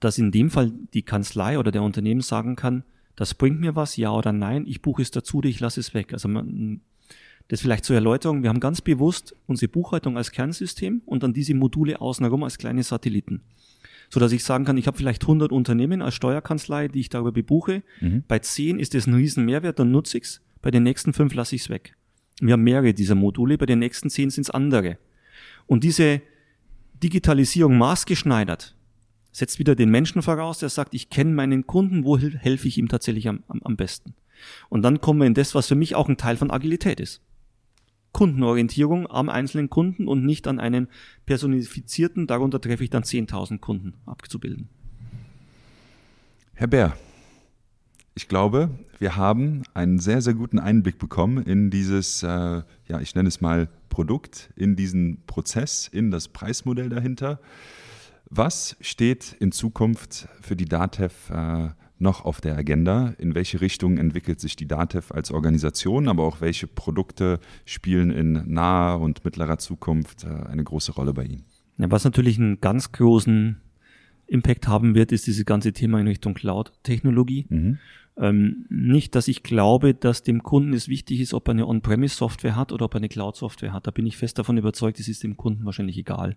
dass 0.00 0.18
in 0.18 0.32
dem 0.32 0.50
Fall 0.50 0.72
die 0.92 1.02
Kanzlei 1.02 1.58
oder 1.58 1.70
der 1.70 1.82
Unternehmen 1.82 2.20
sagen 2.20 2.56
kann, 2.56 2.84
das 3.16 3.34
bringt 3.34 3.60
mir 3.60 3.76
was, 3.76 3.96
ja 3.96 4.10
oder 4.10 4.32
nein, 4.32 4.66
ich 4.66 4.82
buche 4.82 5.02
es 5.02 5.12
dazu 5.12 5.38
oder 5.38 5.48
ich 5.48 5.60
lasse 5.60 5.80
es 5.80 5.94
weg. 5.94 6.12
Also 6.12 6.28
man, 6.28 6.80
das 7.48 7.60
vielleicht 7.60 7.84
zur 7.84 7.94
Erläuterung, 7.94 8.42
wir 8.42 8.50
haben 8.50 8.60
ganz 8.60 8.80
bewusst 8.80 9.36
unsere 9.46 9.70
Buchhaltung 9.70 10.16
als 10.16 10.32
Kernsystem 10.32 11.02
und 11.06 11.22
dann 11.22 11.32
diese 11.32 11.54
Module 11.54 12.00
außenrum 12.00 12.42
als 12.42 12.58
kleine 12.58 12.82
Satelliten 12.82 13.42
so 14.10 14.20
dass 14.20 14.32
ich 14.32 14.44
sagen 14.44 14.64
kann, 14.64 14.76
ich 14.76 14.86
habe 14.86 14.96
vielleicht 14.96 15.22
100 15.22 15.52
Unternehmen 15.52 16.02
als 16.02 16.14
Steuerkanzlei, 16.14 16.88
die 16.88 17.00
ich 17.00 17.08
darüber 17.08 17.32
bebuche. 17.32 17.82
Mhm. 18.00 18.24
Bei 18.28 18.38
10 18.38 18.78
ist 18.78 18.94
das 18.94 19.06
ein 19.06 19.14
riesen 19.14 19.44
Mehrwert, 19.44 19.78
dann 19.78 19.90
nutze 19.90 20.18
ich's. 20.18 20.40
Bei 20.62 20.70
den 20.70 20.82
nächsten 20.82 21.12
fünf 21.12 21.34
lasse 21.34 21.56
ich's 21.56 21.68
weg. 21.68 21.96
Wir 22.40 22.54
haben 22.54 22.62
mehrere 22.62 22.94
dieser 22.94 23.14
Module, 23.14 23.58
bei 23.58 23.66
den 23.66 23.78
nächsten 23.78 24.10
10 24.10 24.30
sind's 24.30 24.50
andere. 24.50 24.98
Und 25.66 25.84
diese, 25.84 26.20
Digitalisierung 27.04 27.76
maßgeschneidert 27.76 28.74
setzt 29.30 29.58
wieder 29.58 29.74
den 29.74 29.90
Menschen 29.90 30.22
voraus, 30.22 30.58
der 30.58 30.68
sagt, 30.68 30.94
ich 30.94 31.10
kenne 31.10 31.32
meinen 31.32 31.66
Kunden, 31.66 32.04
wo 32.04 32.18
helfe 32.18 32.68
ich 32.68 32.78
ihm 32.78 32.88
tatsächlich 32.88 33.28
am, 33.28 33.42
am, 33.48 33.60
am 33.62 33.76
besten. 33.76 34.14
Und 34.68 34.82
dann 34.82 35.00
kommen 35.00 35.20
wir 35.20 35.26
in 35.26 35.34
das, 35.34 35.54
was 35.54 35.66
für 35.66 35.74
mich 35.74 35.94
auch 35.94 36.08
ein 36.08 36.16
Teil 36.16 36.36
von 36.36 36.50
Agilität 36.50 37.00
ist. 37.00 37.20
Kundenorientierung 38.14 39.10
am 39.10 39.28
einzelnen 39.28 39.68
Kunden 39.68 40.08
und 40.08 40.24
nicht 40.24 40.46
an 40.46 40.60
einem 40.60 40.88
personifizierten, 41.26 42.26
darunter 42.26 42.60
treffe 42.60 42.84
ich 42.84 42.90
dann 42.90 43.02
10.000 43.02 43.58
Kunden 43.58 43.94
abzubilden. 44.06 44.68
Herr 46.54 46.68
Bär, 46.68 46.96
ich 48.14 48.28
glaube, 48.28 48.70
wir 49.00 49.16
haben 49.16 49.64
einen 49.74 49.98
sehr, 49.98 50.22
sehr 50.22 50.34
guten 50.34 50.60
Einblick 50.60 50.98
bekommen 50.98 51.42
in 51.42 51.70
dieses, 51.70 52.22
äh, 52.22 52.28
ja, 52.28 53.00
ich 53.00 53.16
nenne 53.16 53.28
es 53.28 53.40
mal 53.40 53.68
Produkt, 53.88 54.50
in 54.54 54.76
diesen 54.76 55.24
Prozess, 55.26 55.88
in 55.88 56.12
das 56.12 56.28
Preismodell 56.28 56.88
dahinter. 56.88 57.40
Was 58.30 58.76
steht 58.80 59.36
in 59.40 59.50
Zukunft 59.50 60.28
für 60.40 60.54
die 60.54 60.66
DATEV 60.66 61.30
äh, 61.30 61.68
noch 61.98 62.24
auf 62.24 62.40
der 62.40 62.56
Agenda? 62.56 63.14
In 63.18 63.34
welche 63.34 63.60
Richtung 63.60 63.98
entwickelt 63.98 64.40
sich 64.40 64.56
die 64.56 64.66
DATEV 64.66 65.12
als 65.12 65.30
Organisation, 65.30 66.08
aber 66.08 66.24
auch 66.24 66.40
welche 66.40 66.66
Produkte 66.66 67.40
spielen 67.64 68.10
in 68.10 68.44
naher 68.46 69.00
und 69.00 69.24
mittlerer 69.24 69.58
Zukunft 69.58 70.24
äh, 70.24 70.28
eine 70.28 70.64
große 70.64 70.92
Rolle 70.92 71.14
bei 71.14 71.24
Ihnen? 71.24 71.44
Ja, 71.78 71.90
was 71.90 72.04
natürlich 72.04 72.38
einen 72.38 72.60
ganz 72.60 72.92
großen 72.92 73.60
Impact 74.26 74.68
haben 74.68 74.94
wird, 74.94 75.12
ist 75.12 75.26
dieses 75.26 75.44
ganze 75.44 75.72
Thema 75.72 76.00
in 76.00 76.08
Richtung 76.08 76.34
Cloud-Technologie. 76.34 77.46
Mhm. 77.48 77.78
Ähm, 78.16 78.66
nicht, 78.68 79.14
dass 79.16 79.26
ich 79.26 79.42
glaube, 79.42 79.92
dass 79.92 80.22
dem 80.22 80.42
Kunden 80.42 80.72
es 80.72 80.88
wichtig 80.88 81.20
ist, 81.20 81.34
ob 81.34 81.48
er 81.48 81.52
eine 81.52 81.66
On-Premise-Software 81.66 82.54
hat 82.54 82.72
oder 82.72 82.84
ob 82.84 82.94
er 82.94 82.98
eine 82.98 83.08
Cloud-Software 83.08 83.72
hat. 83.72 83.86
Da 83.86 83.90
bin 83.90 84.06
ich 84.06 84.16
fest 84.16 84.38
davon 84.38 84.56
überzeugt, 84.56 85.00
es 85.00 85.08
ist 85.08 85.24
dem 85.24 85.36
Kunden 85.36 85.64
wahrscheinlich 85.64 85.98
egal. 85.98 86.36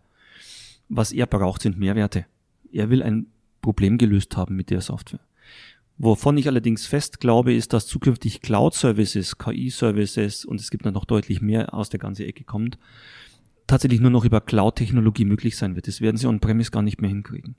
Was 0.89 1.11
er 1.11 1.27
braucht, 1.27 1.61
sind 1.61 1.77
Mehrwerte. 1.77 2.25
Er 2.71 2.89
will 2.89 3.03
ein 3.03 3.27
Problem 3.61 3.97
gelöst 3.97 4.37
haben 4.37 4.55
mit 4.55 4.69
der 4.69 4.81
Software. 4.81 5.19
Wovon 5.99 6.37
ich 6.37 6.47
allerdings 6.47 6.85
fest 6.85 7.19
glaube, 7.19 7.53
ist, 7.53 7.73
dass 7.73 7.87
zukünftig 7.87 8.41
Cloud-Services, 8.41 9.37
KI-Services 9.37 10.45
und 10.45 10.59
es 10.59 10.69
gibt 10.69 10.85
dann 10.85 10.93
noch 10.93 11.05
deutlich 11.05 11.41
mehr 11.41 11.73
aus 11.73 11.89
der 11.89 11.99
ganzen 11.99 12.25
Ecke 12.25 12.43
kommt, 12.43 12.77
tatsächlich 13.65 13.99
nur 13.99 14.11
noch 14.11 14.23
über 14.23 14.39
Cloud-Technologie 14.39 15.25
möglich 15.25 15.57
sein 15.57 15.75
wird. 15.75 15.87
Das 15.87 15.99
werden 15.99 16.17
sie 16.17 16.27
on-premise 16.27 16.71
gar 16.71 16.83
nicht 16.83 17.01
mehr 17.01 17.09
hinkriegen. 17.09 17.55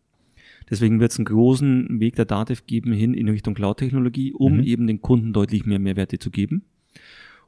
Deswegen 0.71 1.01
wird 1.01 1.13
es 1.13 1.19
einen 1.19 1.25
großen 1.25 2.01
Weg 2.01 2.17
der 2.17 2.27
DATEV 2.27 2.67
geben 2.67 2.93
hin 2.93 3.15
in 3.15 3.29
Richtung 3.29 3.55
Cloud-Technologie, 3.55 4.33
um 4.33 4.59
mhm. 4.59 4.63
eben 4.63 4.87
den 4.87 5.01
Kunden 5.01 5.33
deutlich 5.33 5.67
mehr 5.67 5.79
Mehrwerte 5.79 6.19
zu 6.19 6.31
geben. 6.31 6.65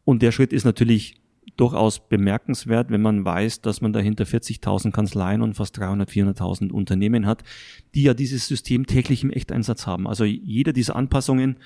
Und 0.04 0.22
der 0.22 0.32
Schritt 0.32 0.52
ist 0.52 0.64
natürlich 0.64 1.20
durchaus 1.60 2.08
bemerkenswert, 2.08 2.90
wenn 2.90 3.02
man 3.02 3.24
weiß, 3.24 3.60
dass 3.60 3.82
man 3.82 3.92
dahinter 3.92 4.24
40.000 4.24 4.92
Kanzleien 4.92 5.42
und 5.42 5.54
fast 5.54 5.76
300, 5.78 6.08
400.000 6.08 6.72
Unternehmen 6.72 7.26
hat, 7.26 7.44
die 7.94 8.02
ja 8.02 8.14
dieses 8.14 8.48
System 8.48 8.86
täglich 8.86 9.22
im 9.22 9.30
Echteinsatz 9.30 9.86
haben. 9.86 10.08
Also 10.08 10.24
jeder 10.24 10.72
dieser 10.72 10.96
Anpassungen 10.96 11.56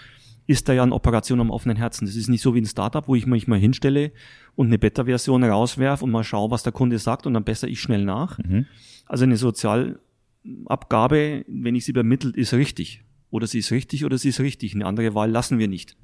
ist 0.47 0.69
da 0.69 0.73
ja 0.73 0.83
eine 0.83 0.95
Operation 0.95 1.41
am 1.41 1.51
offenen 1.51 1.77
Herzen. 1.77 2.07
Das 2.07 2.17
ist 2.17 2.29
nicht 2.29 2.43
so 2.43 2.55
wie 2.55 2.61
ein 2.61 2.67
Startup, 2.67 3.07
wo 3.09 3.15
ich 3.15 3.27
mich 3.27 3.47
mal 3.47 3.59
hinstelle 3.59 4.13
und 4.57 4.67
eine 4.67 4.79
Beta-Version 4.79 5.45
rauswerfe 5.45 6.05
und 6.05 6.11
mal 6.11 6.25
schaue, 6.25 6.51
was 6.51 6.65
der 6.65 6.73
Kunde 6.73 6.99
sagt 6.99 7.27
und 7.27 7.35
dann 7.35 7.45
besser 7.45 7.69
ich 7.69 7.81
schnell 7.81 8.05
nach. 8.05 8.39
Mhm. 8.39 8.67
Also 9.07 9.25
eine 9.25 9.37
Sozialabgabe, 9.37 11.45
wenn 11.47 11.77
ich 11.77 11.85
sie 11.85 11.93
übermittelt, 11.93 12.37
ist 12.37 12.53
richtig. 12.53 13.05
Oder 13.31 13.47
sie 13.47 13.61
ist 13.61 13.71
richtig 13.71 14.05
oder 14.05 14.19
sie 14.19 14.31
ist 14.31 14.41
richtig. 14.41 14.75
Eine 14.75 14.87
andere 14.87 15.15
Wahl 15.15 15.31
lassen 15.31 15.59
wir 15.59 15.69
nicht. 15.69 15.97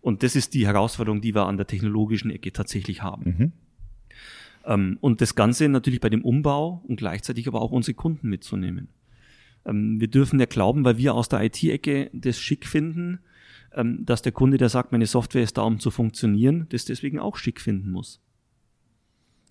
Und 0.00 0.22
das 0.22 0.36
ist 0.36 0.54
die 0.54 0.66
Herausforderung, 0.66 1.20
die 1.20 1.34
wir 1.34 1.46
an 1.46 1.56
der 1.56 1.66
technologischen 1.66 2.30
Ecke 2.30 2.52
tatsächlich 2.52 3.02
haben. 3.02 3.24
Mhm. 3.24 3.52
Ähm, 4.64 4.98
und 5.00 5.20
das 5.20 5.34
Ganze 5.34 5.68
natürlich 5.68 6.00
bei 6.00 6.10
dem 6.10 6.24
Umbau 6.24 6.82
und 6.86 6.96
gleichzeitig 6.96 7.48
aber 7.48 7.60
auch 7.60 7.72
unsere 7.72 7.94
Kunden 7.94 8.28
mitzunehmen. 8.28 8.88
Ähm, 9.64 10.00
wir 10.00 10.08
dürfen 10.08 10.38
ja 10.38 10.46
glauben, 10.46 10.84
weil 10.84 10.98
wir 10.98 11.14
aus 11.14 11.28
der 11.28 11.42
IT-Ecke 11.42 12.10
das 12.12 12.38
schick 12.38 12.66
finden, 12.66 13.20
ähm, 13.74 14.04
dass 14.04 14.22
der 14.22 14.32
Kunde, 14.32 14.56
der 14.56 14.68
sagt, 14.68 14.92
meine 14.92 15.06
Software 15.06 15.42
ist 15.42 15.58
da, 15.58 15.62
um 15.62 15.78
zu 15.80 15.90
funktionieren, 15.90 16.66
das 16.70 16.84
deswegen 16.84 17.18
auch 17.18 17.36
schick 17.36 17.60
finden 17.60 17.90
muss. 17.90 18.20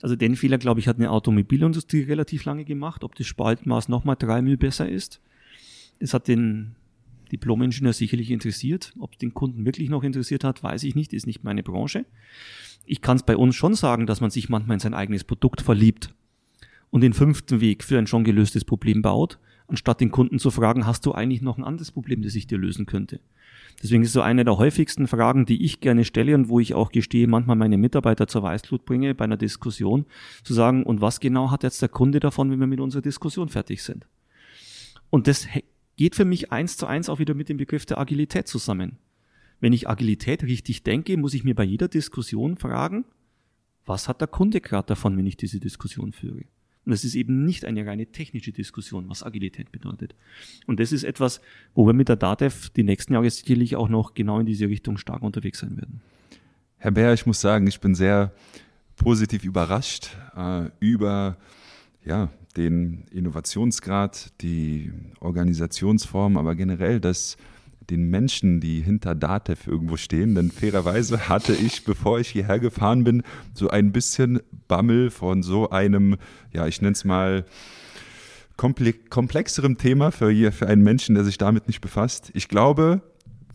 Also 0.02 0.16
den 0.16 0.36
Fehler, 0.36 0.60
glaube 0.60 0.80
ich, 0.80 0.88
hat 0.88 0.98
eine 0.98 1.10
Automobilindustrie 1.10 2.04
relativ 2.04 2.46
lange 2.46 2.66
gemacht, 2.66 3.04
ob 3.04 3.16
das 3.16 3.26
Spaltmaß 3.26 3.90
nochmal 3.90 4.16
drei 4.16 4.42
Müll 4.42 4.58
besser 4.58 4.88
ist. 4.88 5.22
Es 6.00 6.14
hat 6.14 6.28
den 6.28 6.76
Diplom-Ingenieur 7.30 7.94
sicherlich 7.94 8.32
interessiert. 8.32 8.94
Ob 9.00 9.14
es 9.14 9.18
den 9.18 9.34
Kunden 9.34 9.66
wirklich 9.66 9.90
noch 9.90 10.04
interessiert 10.04 10.44
hat, 10.44 10.64
weiß 10.64 10.84
ich 10.84 10.96
nicht, 10.96 11.14
ist 11.14 11.28
nicht 11.28 11.44
meine 11.44 11.64
Branche. 11.64 12.06
Ich 12.86 13.02
kann 13.02 13.18
es 13.18 13.24
bei 13.24 13.36
uns 13.36 13.56
schon 13.56 13.76
sagen, 13.76 14.08
dass 14.08 14.22
man 14.22 14.30
sich 14.30 14.50
manchmal 14.50 14.76
in 14.76 14.80
sein 14.80 14.94
eigenes 14.94 15.24
Produkt 15.24 15.62
verliebt 15.62 16.14
und 16.90 17.02
den 17.02 17.14
fünften 17.14 17.60
Weg 17.62 17.84
für 17.84 17.98
ein 17.98 18.08
schon 18.08 18.24
gelöstes 18.24 18.64
Problem 18.64 19.02
baut, 19.02 19.40
anstatt 19.68 20.00
den 20.00 20.12
Kunden 20.12 20.40
zu 20.40 20.52
fragen, 20.52 20.86
hast 20.86 21.06
du 21.06 21.12
eigentlich 21.12 21.42
noch 21.42 21.58
ein 21.58 21.64
anderes 21.64 21.92
Problem, 21.92 22.22
das 22.22 22.36
ich 22.36 22.48
dir 22.48 22.58
lösen 22.58 22.86
könnte? 22.86 23.20
Deswegen 23.82 24.04
ist 24.04 24.14
so 24.14 24.22
eine 24.22 24.44
der 24.44 24.58
häufigsten 24.58 25.08
Fragen, 25.08 25.46
die 25.46 25.64
ich 25.64 25.82
gerne 25.82 26.04
stelle 26.04 26.34
und 26.34 26.50
wo 26.50 26.60
ich 26.60 26.74
auch 26.74 26.92
gestehe, 26.92 27.28
manchmal 27.28 27.58
meine 27.58 27.78
Mitarbeiter 27.78 28.28
zur 28.28 28.42
Weißglut 28.44 28.86
bringe 28.86 29.14
bei 29.14 29.26
einer 29.26 29.38
Diskussion, 29.38 30.06
zu 30.44 30.54
sagen, 30.54 30.84
und 30.84 31.02
was 31.02 31.20
genau 31.20 31.52
hat 31.52 31.64
jetzt 31.64 31.82
der 31.82 31.90
Kunde 31.90 32.20
davon, 32.20 32.50
wenn 32.50 32.60
wir 32.60 32.68
mit 32.68 32.80
unserer 32.80 33.04
Diskussion 33.04 33.50
fertig 33.50 33.84
sind? 33.84 34.08
Und 35.10 35.28
das 35.28 35.48
geht 35.98 36.16
für 36.16 36.26
mich 36.26 36.52
eins 36.52 36.78
zu 36.78 36.86
eins 36.86 37.10
auch 37.10 37.20
wieder 37.20 37.34
mit 37.34 37.50
dem 37.50 37.58
Begriff 37.58 37.86
der 37.86 37.98
Agilität 37.98 38.48
zusammen. 38.48 38.98
Wenn 39.60 39.74
ich 39.74 39.90
Agilität 39.90 40.44
richtig 40.44 40.84
denke, 40.84 41.18
muss 41.18 41.34
ich 41.34 41.44
mir 41.44 41.56
bei 41.56 41.64
jeder 41.64 41.88
Diskussion 41.88 42.58
fragen, 42.58 43.06
was 43.86 44.08
hat 44.08 44.22
der 44.22 44.28
Kunde 44.28 44.62
gerade 44.62 44.88
davon, 44.88 45.18
wenn 45.18 45.26
ich 45.26 45.38
diese 45.38 45.60
Diskussion 45.60 46.14
führe? 46.14 46.44
Und 46.86 46.94
es 46.94 47.04
ist 47.04 47.16
eben 47.16 47.44
nicht 47.44 47.66
eine 47.66 47.86
reine 47.86 48.06
technische 48.06 48.54
Diskussion, 48.54 49.10
was 49.10 49.24
Agilität 49.24 49.74
bedeutet. 49.74 50.16
Und 50.68 50.80
das 50.80 50.94
ist 50.94 51.04
etwas, 51.04 51.42
wo 51.74 51.86
wir 51.86 51.94
mit 51.94 52.08
der 52.08 52.16
DATEV 52.16 52.70
die 52.70 52.84
nächsten 52.84 53.14
Jahre 53.14 53.30
sicherlich 53.30 53.76
auch 53.76 53.90
noch 53.90 54.14
genau 54.14 54.40
in 54.40 54.46
diese 54.46 54.70
Richtung 54.70 54.98
stark 54.98 55.22
unterwegs 55.22 55.60
sein 55.60 55.76
werden. 55.76 56.02
Herr 56.78 56.92
Bär, 56.92 57.14
ich 57.14 57.26
muss 57.26 57.42
sagen, 57.42 57.68
ich 57.68 57.82
bin 57.82 57.96
sehr 57.96 58.34
positiv 58.96 59.44
überrascht 59.44 60.16
äh, 60.36 60.70
über 60.80 61.38
ja, 62.08 62.30
den 62.56 63.04
Innovationsgrad, 63.12 64.32
die 64.42 64.92
Organisationsform, 65.20 66.38
aber 66.38 66.56
generell 66.56 67.00
das 67.00 67.38
den 67.90 68.10
Menschen, 68.10 68.60
die 68.60 68.82
hinter 68.82 69.16
Datev 69.16 69.70
irgendwo 69.70 69.96
stehen. 69.96 70.36
Denn 70.36 70.52
fairerweise 70.52 71.30
hatte 71.30 71.54
ich, 71.54 71.86
bevor 71.86 72.20
ich 72.20 72.30
hierher 72.30 72.60
gefahren 72.60 73.04
bin, 73.04 73.24
so 73.54 73.70
ein 73.70 73.92
bisschen 73.92 74.42
Bammel 74.68 75.10
von 75.10 75.42
so 75.42 75.70
einem, 75.70 76.18
ja, 76.52 76.68
ich 76.68 76.82
nenne 76.82 76.94
es 76.94 77.06
mal, 77.06 77.46
komplexerem 78.58 79.78
Thema 79.78 80.12
für, 80.12 80.52
für 80.52 80.68
einen 80.68 80.82
Menschen, 80.82 81.16
der 81.16 81.24
sich 81.24 81.38
damit 81.38 81.68
nicht 81.68 81.80
befasst. 81.80 82.32
Ich 82.34 82.48
glaube, 82.48 83.02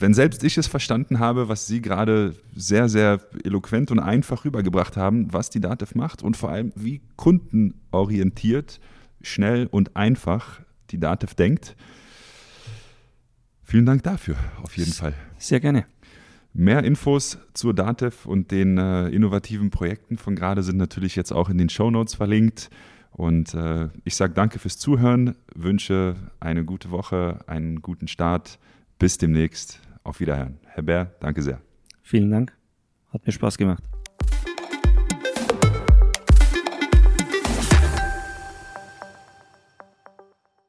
wenn 0.02 0.14
selbst 0.14 0.42
ich 0.42 0.58
es 0.58 0.66
verstanden 0.66 1.20
habe, 1.20 1.48
was 1.48 1.68
Sie 1.68 1.80
gerade 1.80 2.34
sehr, 2.56 2.88
sehr 2.88 3.20
eloquent 3.44 3.92
und 3.92 4.00
einfach 4.00 4.44
rübergebracht 4.44 4.96
haben, 4.96 5.32
was 5.32 5.48
die 5.48 5.60
DATEV 5.60 5.94
macht 5.94 6.22
und 6.24 6.36
vor 6.36 6.50
allem, 6.50 6.72
wie 6.74 7.00
kundenorientiert, 7.14 8.80
schnell 9.22 9.68
und 9.68 9.96
einfach 9.96 10.60
die 10.90 10.98
DATEV 10.98 11.34
denkt. 11.34 11.76
Vielen 13.62 13.86
Dank 13.86 14.02
dafür, 14.02 14.34
auf 14.64 14.76
jeden 14.76 14.92
Fall. 14.92 15.14
Sehr 15.38 15.60
gerne. 15.60 15.86
Mehr 16.52 16.82
Infos 16.82 17.38
zur 17.54 17.72
DATEV 17.72 18.26
und 18.26 18.50
den 18.50 18.78
äh, 18.78 19.08
innovativen 19.08 19.70
Projekten 19.70 20.18
von 20.18 20.34
gerade 20.34 20.64
sind 20.64 20.78
natürlich 20.78 21.14
jetzt 21.14 21.32
auch 21.32 21.48
in 21.48 21.58
den 21.58 21.68
Show 21.68 21.92
Notes 21.92 22.14
verlinkt. 22.14 22.70
Und 23.12 23.54
äh, 23.54 23.88
ich 24.04 24.16
sage 24.16 24.34
danke 24.34 24.58
fürs 24.58 24.78
Zuhören, 24.78 25.36
wünsche 25.54 26.16
eine 26.40 26.64
gute 26.64 26.90
Woche, 26.90 27.38
einen 27.46 27.82
guten 27.82 28.08
Start. 28.08 28.58
Bis 28.98 29.18
demnächst. 29.18 29.80
Auf 30.04 30.20
Wiederhören. 30.20 30.58
Herr 30.66 30.82
Bär, 30.82 31.14
danke 31.20 31.42
sehr. 31.42 31.60
Vielen 32.02 32.30
Dank. 32.30 32.56
Hat 33.12 33.24
mir 33.26 33.32
Spaß 33.32 33.58
gemacht. 33.58 33.84